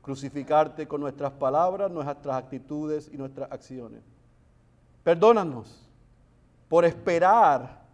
[0.02, 4.15] crucificarte con nuestras palabras, nuestras actitudes y nuestras acciones.
[5.06, 5.88] Perdónanos
[6.68, 7.86] por esperar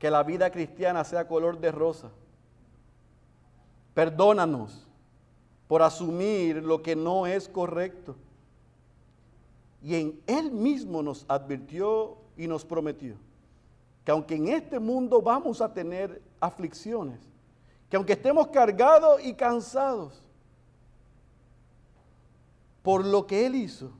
[0.00, 2.10] que la vida cristiana sea color de rosa.
[3.94, 4.88] Perdónanos
[5.68, 8.16] por asumir lo que no es correcto.
[9.80, 13.14] Y en Él mismo nos advirtió y nos prometió
[14.04, 17.20] que aunque en este mundo vamos a tener aflicciones,
[17.88, 20.20] que aunque estemos cargados y cansados
[22.82, 23.92] por lo que Él hizo,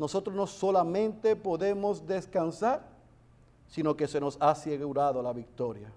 [0.00, 2.88] nosotros no solamente podemos descansar,
[3.68, 5.92] sino que se nos ha asegurado la victoria.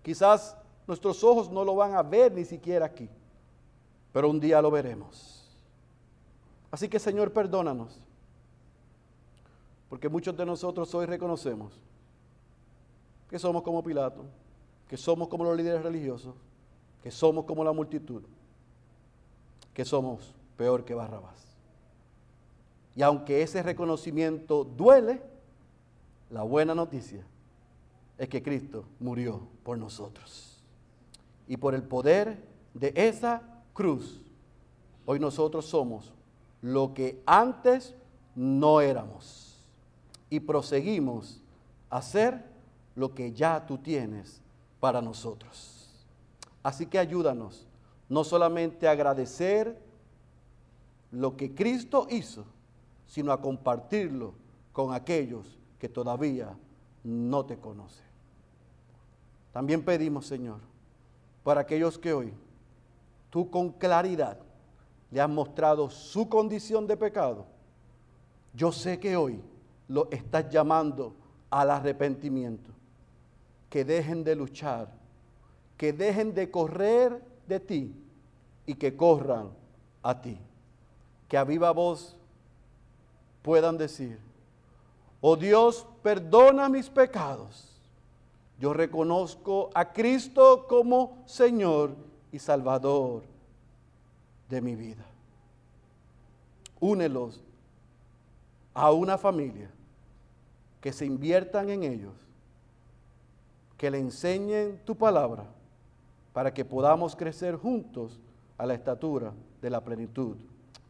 [0.00, 0.56] Quizás
[0.86, 3.08] nuestros ojos no lo van a ver ni siquiera aquí,
[4.12, 5.44] pero un día lo veremos.
[6.70, 7.98] Así que Señor, perdónanos.
[9.88, 11.72] Porque muchos de nosotros hoy reconocemos
[13.28, 14.22] que somos como Pilato,
[14.86, 16.36] que somos como los líderes religiosos,
[17.02, 18.22] que somos como la multitud,
[19.74, 21.49] que somos peor que Barrabás.
[23.00, 25.22] Y aunque ese reconocimiento duele,
[26.28, 27.24] la buena noticia
[28.18, 30.62] es que Cristo murió por nosotros.
[31.48, 32.44] Y por el poder
[32.74, 33.40] de esa
[33.72, 34.20] cruz,
[35.06, 36.12] hoy nosotros somos
[36.60, 37.94] lo que antes
[38.34, 39.64] no éramos.
[40.28, 41.40] Y proseguimos
[41.88, 42.44] a hacer
[42.96, 44.42] lo que ya tú tienes
[44.78, 46.04] para nosotros.
[46.62, 47.66] Así que ayúdanos
[48.10, 49.80] no solamente a agradecer
[51.10, 52.44] lo que Cristo hizo,
[53.10, 54.34] sino a compartirlo
[54.72, 56.56] con aquellos que todavía
[57.02, 58.04] no te conocen.
[59.52, 60.60] También pedimos, Señor,
[61.42, 62.32] para aquellos que hoy
[63.28, 64.38] tú con claridad
[65.10, 67.46] le has mostrado su condición de pecado,
[68.54, 69.40] yo sé que hoy
[69.88, 71.16] lo estás llamando
[71.50, 72.70] al arrepentimiento,
[73.68, 74.88] que dejen de luchar,
[75.76, 77.92] que dejen de correr de ti
[78.66, 79.50] y que corran
[80.00, 80.38] a ti.
[81.26, 82.16] Que a viva voz
[83.42, 84.18] puedan decir,
[85.20, 87.66] oh Dios, perdona mis pecados.
[88.58, 91.96] Yo reconozco a Cristo como Señor
[92.30, 93.22] y Salvador
[94.48, 95.04] de mi vida.
[96.78, 97.40] Únelos
[98.74, 99.70] a una familia
[100.80, 102.14] que se inviertan en ellos,
[103.76, 105.44] que le enseñen tu palabra
[106.32, 108.18] para que podamos crecer juntos
[108.58, 110.36] a la estatura de la plenitud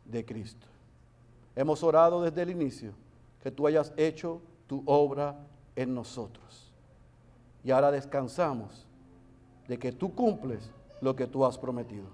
[0.05, 0.70] de Cristo.
[1.61, 2.95] Hemos orado desde el inicio
[3.43, 5.47] que tú hayas hecho tu obra
[5.77, 6.73] en nosotros.
[7.63, 8.87] Y ahora descansamos
[9.69, 10.71] de que tú cumples
[11.03, 12.07] lo que tú has prometido.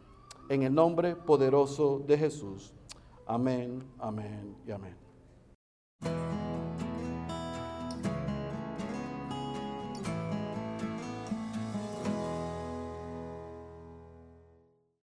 [0.49, 2.73] En el nombre poderoso de Jesús.
[3.25, 5.06] Amén, amén y amén.